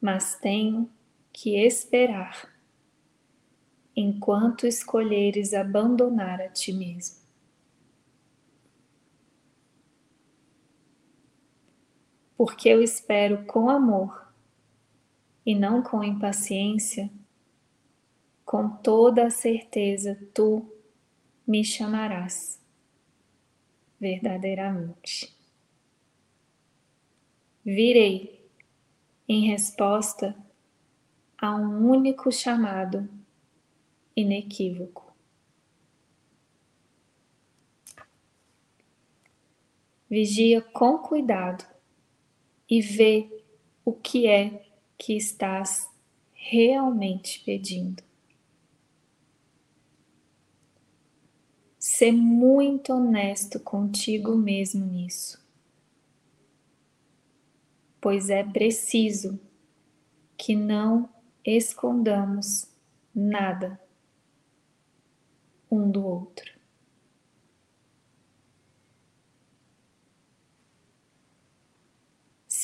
[0.00, 0.88] Mas tenho
[1.32, 2.48] que esperar
[3.94, 7.25] enquanto escolheres abandonar a ti mesmo.
[12.36, 14.30] Porque eu espero com amor
[15.44, 17.10] e não com impaciência,
[18.44, 20.70] com toda a certeza tu
[21.46, 22.60] me chamarás
[23.98, 25.34] verdadeiramente.
[27.64, 28.48] Virei
[29.28, 30.36] em resposta
[31.38, 33.08] a um único chamado
[34.14, 35.14] inequívoco.
[40.08, 41.75] Vigia com cuidado
[42.68, 43.28] e vê
[43.84, 44.66] o que é
[44.98, 45.88] que estás
[46.32, 48.02] realmente pedindo.
[51.78, 55.40] Ser muito honesto contigo mesmo nisso,
[58.00, 59.38] pois é preciso
[60.36, 61.08] que não
[61.44, 62.68] escondamos
[63.14, 63.80] nada
[65.70, 66.55] um do outro.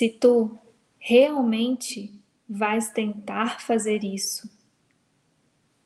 [0.03, 0.59] Se tu
[0.99, 2.13] realmente
[2.49, 4.51] vais tentar fazer isso,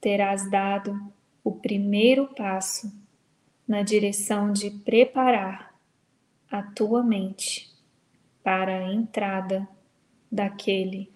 [0.01, 1.13] terás dado
[1.45, 2.91] o primeiro passo
[3.69, 5.79] na direção de preparar
[6.51, 7.71] a tua mente
[8.43, 9.69] para a entrada
[10.33, 11.13] daquele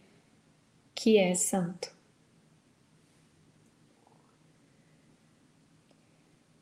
[0.94, 1.90] que é santo.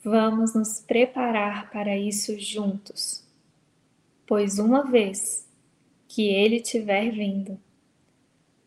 [0.05, 3.27] Vamos nos preparar para isso juntos,
[4.25, 5.48] pois uma vez
[6.09, 7.61] que ele tiver vindo,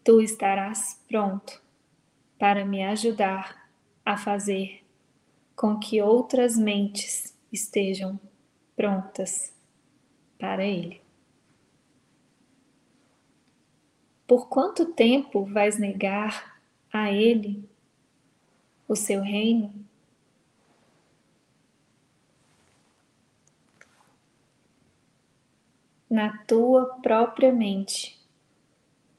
[0.03, 1.61] tu estarás pronto
[2.37, 3.69] para me ajudar
[4.05, 4.83] a fazer
[5.55, 8.19] com que outras mentes estejam
[8.75, 9.53] prontas
[10.39, 11.01] para ele.
[14.25, 16.61] Por quanto tempo vais negar
[16.91, 17.67] a ele
[18.87, 19.73] o seu reino?
[26.11, 28.19] Na tua própria mente,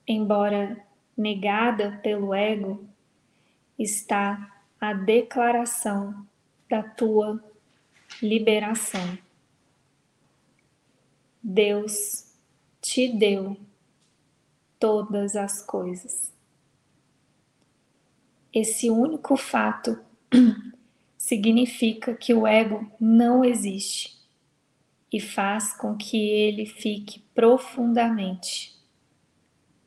[0.06, 0.86] embora
[1.16, 2.86] negada pelo ego,
[3.78, 6.26] está a declaração
[6.68, 7.42] da tua
[8.20, 9.16] liberação.
[11.42, 12.30] Deus
[12.82, 13.56] te deu
[14.78, 16.30] todas as coisas.
[18.52, 19.98] Esse único fato
[21.16, 24.21] significa que o ego não existe
[25.12, 28.74] e faz com que ele fique profundamente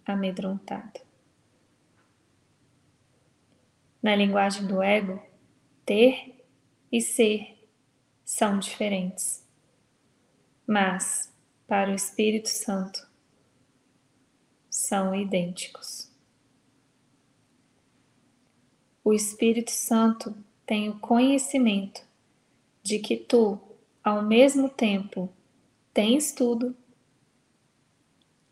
[0.06, 0.99] amedrontado.
[4.02, 5.19] Na linguagem do ego,
[5.84, 6.45] ter
[6.91, 7.68] e ser
[8.23, 9.43] são diferentes,
[10.68, 11.34] mas
[11.65, 13.10] para o Espírito Santo
[14.69, 16.11] são idênticos.
[19.03, 20.35] O Espírito Santo
[20.65, 22.03] tem o conhecimento
[22.84, 23.60] de que tu
[24.06, 25.34] ao mesmo tempo
[25.91, 26.77] tens tudo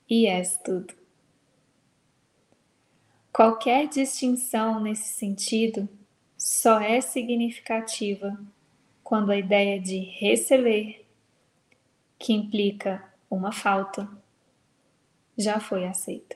[0.09, 0.95] e és tudo.
[3.31, 5.87] Qualquer distinção nesse sentido
[6.35, 8.35] só é significativa
[9.03, 11.05] quando a ideia de receber,
[12.17, 14.09] que implica uma falta,
[15.37, 16.35] já foi aceita.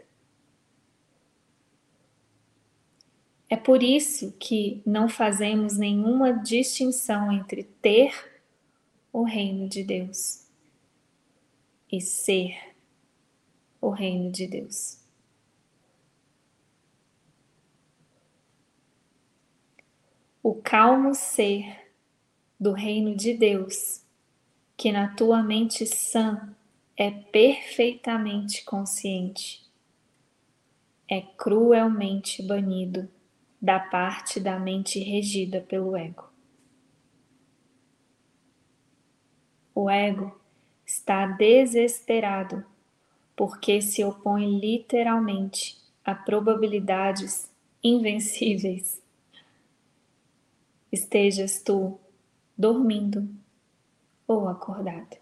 [3.49, 8.26] É por isso que não fazemos nenhuma distinção entre ter
[9.11, 10.47] o reino de Deus
[11.91, 12.75] e ser
[13.79, 14.99] o reino de Deus.
[20.43, 21.91] O calmo ser
[22.59, 24.03] do reino de Deus,
[24.75, 26.55] que na tua mente sã
[26.95, 29.65] é perfeitamente consciente,
[31.07, 33.09] é cruelmente banido
[33.61, 36.26] da parte da mente regida pelo ego.
[39.79, 40.35] O ego
[40.83, 42.65] está desesperado
[43.35, 48.99] porque se opõe literalmente a probabilidades invencíveis.
[50.91, 51.99] Estejas tu
[52.57, 53.29] dormindo
[54.27, 55.17] ou acordado.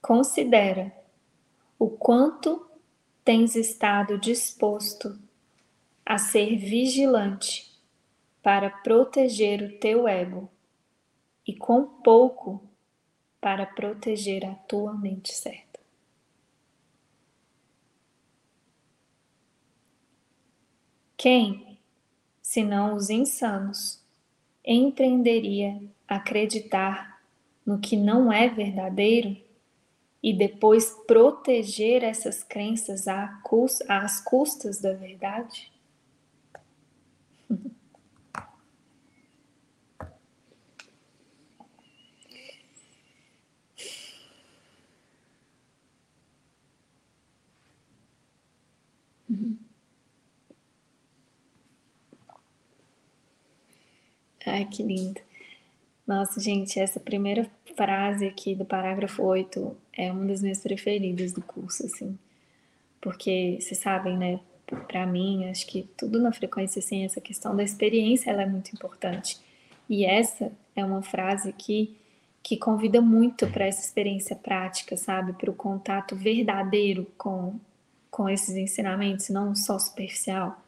[0.00, 0.96] Considera
[1.80, 2.64] o quanto
[3.24, 5.18] tens estado disposto
[6.04, 7.76] a ser vigilante
[8.40, 10.48] para proteger o teu ego
[11.46, 12.62] e com pouco
[13.40, 15.78] para proteger a tua mente certa.
[21.16, 21.78] Quem,
[22.42, 24.02] senão os insanos,
[24.64, 27.20] empreenderia acreditar
[27.64, 29.36] no que não é verdadeiro
[30.22, 35.72] e depois proteger essas crenças às custas da verdade?
[54.46, 55.20] Ai, que lindo.
[56.06, 61.42] Nossa, gente, essa primeira frase aqui do parágrafo 8 é uma das minhas preferidas do
[61.42, 62.16] curso, assim.
[63.00, 64.38] Porque, vocês sabem, né?
[64.86, 68.72] Para mim, acho que tudo na frequência, assim, essa questão da experiência, ela é muito
[68.72, 69.36] importante.
[69.88, 71.96] E essa é uma frase que,
[72.40, 75.32] que convida muito para essa experiência prática, sabe?
[75.32, 77.58] Para o contato verdadeiro com,
[78.12, 80.60] com esses ensinamentos, não só superficial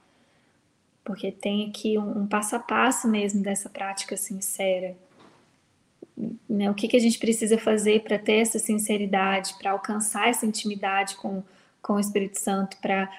[1.09, 4.95] porque tem aqui um, um passo a passo mesmo dessa prática sincera.
[6.47, 6.71] Né?
[6.71, 11.17] O que, que a gente precisa fazer para ter essa sinceridade, para alcançar essa intimidade
[11.17, 11.43] com,
[11.81, 13.11] com o Espírito Santo, para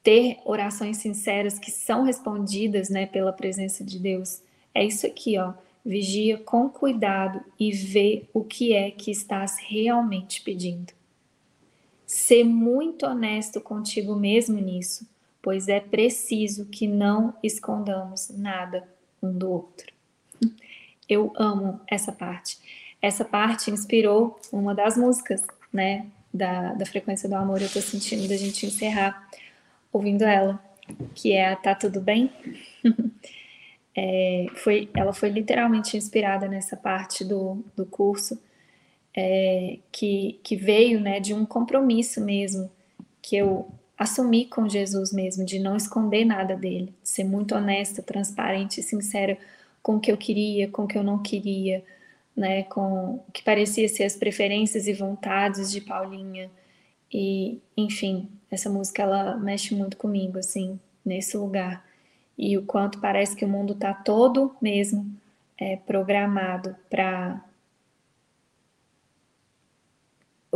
[0.00, 4.40] ter orações sinceras que são respondidas né, pela presença de Deus.
[4.72, 5.54] É isso aqui, ó.
[5.84, 10.92] Vigia com cuidado e vê o que é que estás realmente pedindo.
[12.06, 15.04] ser muito honesto contigo mesmo nisso,
[15.44, 18.88] pois é preciso que não escondamos nada
[19.22, 19.92] um do outro.
[21.06, 22.58] Eu amo essa parte.
[23.00, 27.60] Essa parte inspirou uma das músicas, né, da, da frequência do amor.
[27.60, 29.28] Eu tô sentindo da gente encerrar
[29.92, 30.58] ouvindo ela,
[31.14, 32.32] que é a Tá Tudo Bem.
[33.94, 38.40] é, foi, ela foi literalmente inspirada nessa parte do, do curso,
[39.14, 42.70] é, que, que veio né, de um compromisso mesmo,
[43.20, 48.02] que eu assumi com Jesus mesmo, de não esconder nada dele, de ser muito honesta,
[48.02, 49.38] transparente e sincera
[49.82, 51.84] com o que eu queria, com o que eu não queria,
[52.36, 56.50] né, com o que parecia ser as preferências e vontades de Paulinha.
[57.12, 61.84] E, enfim, essa música ela mexe muito comigo, assim, nesse lugar.
[62.36, 65.06] E o quanto parece que o mundo está todo mesmo
[65.56, 67.40] é, programado para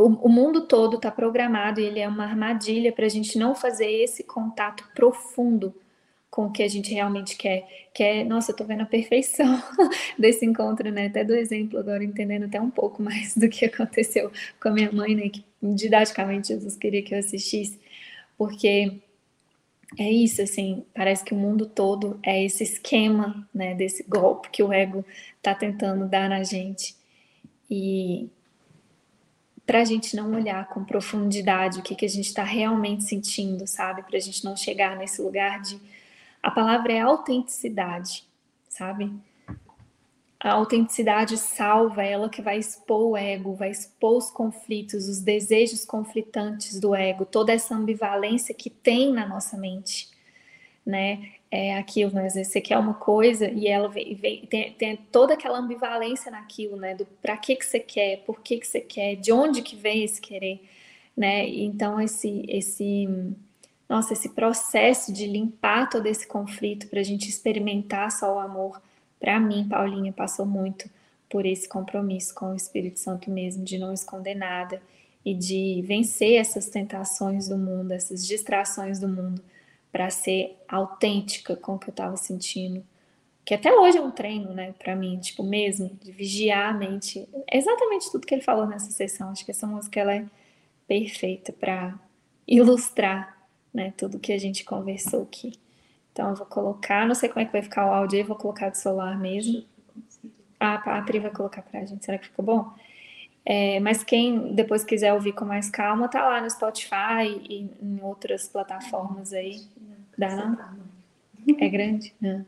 [0.03, 3.91] o, mundo todo está programado e ele é uma armadilha para a gente não fazer
[3.91, 5.75] esse contato profundo
[6.29, 7.67] com o que a gente realmente quer.
[7.93, 9.61] Que é, nossa, eu estou vendo a perfeição
[10.17, 11.07] desse encontro, né?
[11.07, 14.31] Até do exemplo agora, entendendo até um pouco mais do que aconteceu
[14.61, 15.27] com a minha mãe, né?
[15.27, 17.77] Que didaticamente Jesus queria que eu assistisse,
[18.37, 18.93] porque
[19.97, 23.75] é isso, assim, parece que o mundo todo é esse esquema, né?
[23.75, 25.03] Desse golpe que o ego
[25.37, 26.95] está tentando dar na gente.
[27.69, 28.29] E
[29.69, 33.67] para a gente não olhar com profundidade o que, que a gente está realmente sentindo,
[33.67, 34.01] sabe?
[34.01, 35.79] Para a gente não chegar nesse lugar de.
[36.41, 38.27] A palavra é autenticidade,
[38.67, 39.13] sabe?
[40.39, 45.85] A autenticidade salva ela que vai expor o ego, vai expor os conflitos, os desejos
[45.85, 50.09] conflitantes do ego, toda essa ambivalência que tem na nossa mente,
[50.83, 51.33] né?
[51.51, 52.27] É aquilo, né?
[52.27, 56.31] Às vezes você quer uma coisa e ela vem, vem tem, tem, toda aquela ambivalência
[56.31, 56.95] naquilo, né?
[56.95, 60.03] Do para que que você quer, por que que você quer, de onde que vem
[60.03, 60.61] esse querer,
[61.17, 61.47] né?
[61.47, 63.07] Então esse esse
[63.87, 68.79] nossa esse processo de limpar todo esse conflito para a gente experimentar só o amor,
[69.19, 70.89] para mim, Paulinha passou muito
[71.29, 74.81] por esse compromisso com o Espírito Santo mesmo, de não esconder nada
[75.25, 79.41] e de vencer essas tentações do mundo, essas distrações do mundo
[79.91, 82.83] para ser autêntica com o que eu estava sentindo.
[83.43, 87.27] Que até hoje é um treino, né, para mim, tipo, mesmo, de vigiar a mente.
[87.49, 89.31] É exatamente tudo que ele falou nessa sessão.
[89.31, 90.25] Acho que essa música ela é
[90.87, 91.97] perfeita para
[92.47, 93.37] ilustrar,
[93.73, 95.53] né, tudo que a gente conversou aqui.
[96.11, 98.35] Então, eu vou colocar, não sei como é que vai ficar o áudio aí, vou
[98.35, 99.63] colocar do celular mesmo.
[100.59, 102.73] Ah, a Pri vai colocar pra gente, será que ficou bom?
[103.51, 107.99] É, mas quem depois quiser ouvir com mais calma, tá lá no Spotify e em
[108.03, 109.63] outras plataformas aí.
[110.15, 110.77] Dá não?
[111.59, 112.13] É grande?
[112.21, 112.45] Não.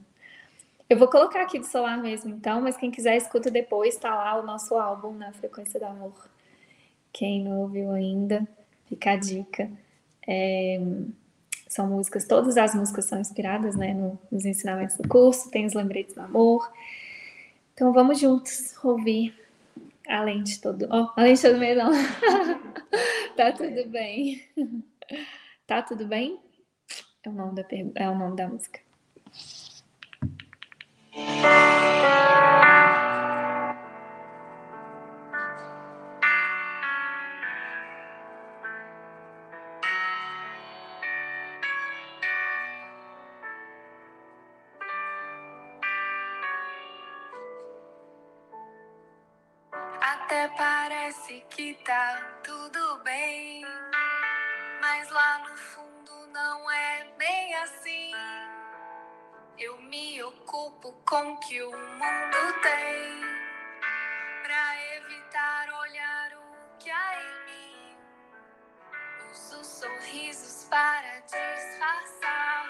[0.88, 4.40] Eu vou colocar aqui do celular mesmo, então, mas quem quiser escuta depois, tá lá
[4.40, 6.14] o nosso álbum na Frequência do Amor.
[7.12, 8.48] Quem não ouviu ainda,
[8.88, 9.72] fica a dica.
[10.28, 10.80] É,
[11.68, 15.74] são músicas, todas as músicas são inspiradas né, no, nos ensinamentos do curso, tem os
[15.74, 16.72] lembretes do amor.
[17.74, 19.41] Então vamos juntos ouvir
[20.08, 20.88] Além de tudo.
[20.92, 21.92] Oh, além de tudo mesmo, não.
[23.36, 24.42] tá tudo bem.
[25.68, 26.40] Tá tudo bem?
[27.24, 27.66] É o nome da,
[27.96, 28.80] é o nome da música.
[60.90, 63.22] Com que o mundo tem
[64.42, 67.98] para evitar olhar o que há em mim.
[69.32, 72.66] Uso sorrisos para disfarçar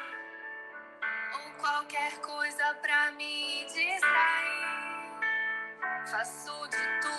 [1.35, 4.81] ou qualquer coisa para me distrair.
[6.11, 7.10] Faço de tudo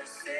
[0.00, 0.39] Agora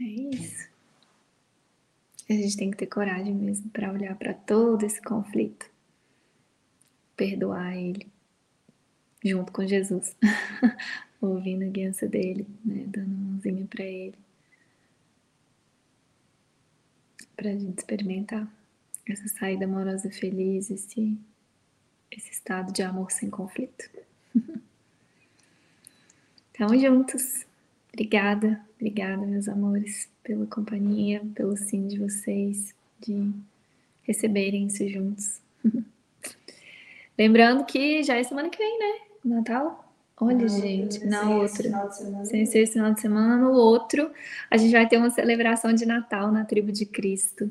[0.00, 0.68] É isso.
[2.28, 5.68] A gente tem que ter coragem mesmo para olhar para todo esse conflito,
[7.16, 8.06] perdoar ele,
[9.22, 10.16] junto com Jesus,
[11.20, 14.14] ouvindo a guiança dele, né, dando uma mãozinha para ele,
[17.36, 18.48] para a gente experimentar
[19.06, 21.18] essa saída amorosa e feliz, esse,
[22.10, 23.90] esse estado de amor sem conflito.
[26.56, 27.49] Tamo juntos.
[27.92, 33.30] Obrigada, obrigada, meus amores, pela companhia, pelo sim de vocês, de
[34.04, 35.40] receberem isso juntos.
[37.18, 38.98] Lembrando que já é semana que vem, né?
[39.24, 39.84] Natal?
[40.20, 41.90] Olha, gente, na outra.
[42.24, 44.10] Sem ser esse final de semana, no outro,
[44.50, 47.50] a gente vai ter uma celebração de Natal na Tribo de Cristo.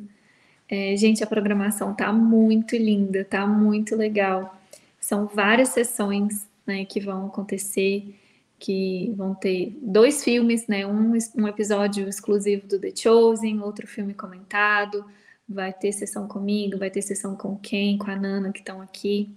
[0.70, 4.56] É, gente, a programação tá muito linda, tá muito legal.
[5.00, 8.16] São várias sessões né, que vão acontecer,
[8.60, 10.86] que vão ter dois filmes, né?
[10.86, 15.06] Um, um episódio exclusivo do The Chosen, outro filme comentado.
[15.48, 19.34] Vai ter sessão comigo, vai ter sessão com quem, com a Nana que estão aqui.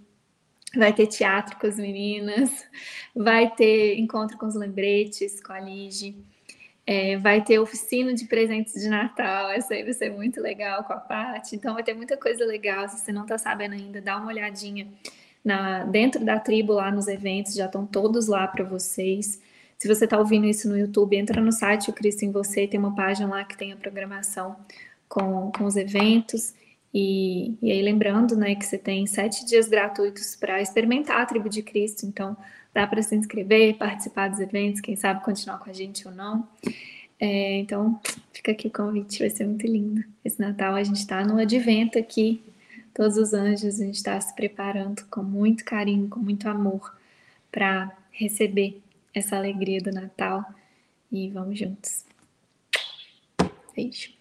[0.77, 2.51] Vai ter teatro com as meninas,
[3.15, 6.17] vai ter encontro com os lembretes, com a Lige.
[6.85, 10.93] É, vai ter oficina de presentes de Natal, essa aí vai ser muito legal com
[10.93, 11.55] a Paty.
[11.55, 12.89] Então vai ter muita coisa legal.
[12.89, 14.89] Se você não tá sabendo ainda, dá uma olhadinha
[15.45, 19.41] na, dentro da tribo lá nos eventos, já estão todos lá para vocês.
[19.79, 22.79] Se você está ouvindo isso no YouTube, entra no site O Cristo em Você, tem
[22.79, 24.57] uma página lá que tem a programação
[25.09, 26.55] com, com os eventos.
[26.95, 31.49] E, e aí, lembrando né, que você tem sete dias gratuitos para experimentar a tribo
[31.49, 32.37] de Cristo, então
[32.73, 36.47] dá para se inscrever, participar dos eventos, quem sabe continuar com a gente ou não.
[37.19, 38.01] É, então,
[38.33, 40.05] fica aqui o convite, vai ser muito lindo.
[40.25, 42.43] Esse Natal a gente está no advento aqui,
[42.95, 46.97] todos os anjos, a gente está se preparando com muito carinho, com muito amor
[47.51, 48.81] para receber
[49.15, 50.45] essa alegria do Natal
[51.11, 52.05] e vamos juntos.
[53.75, 54.12] Beijo.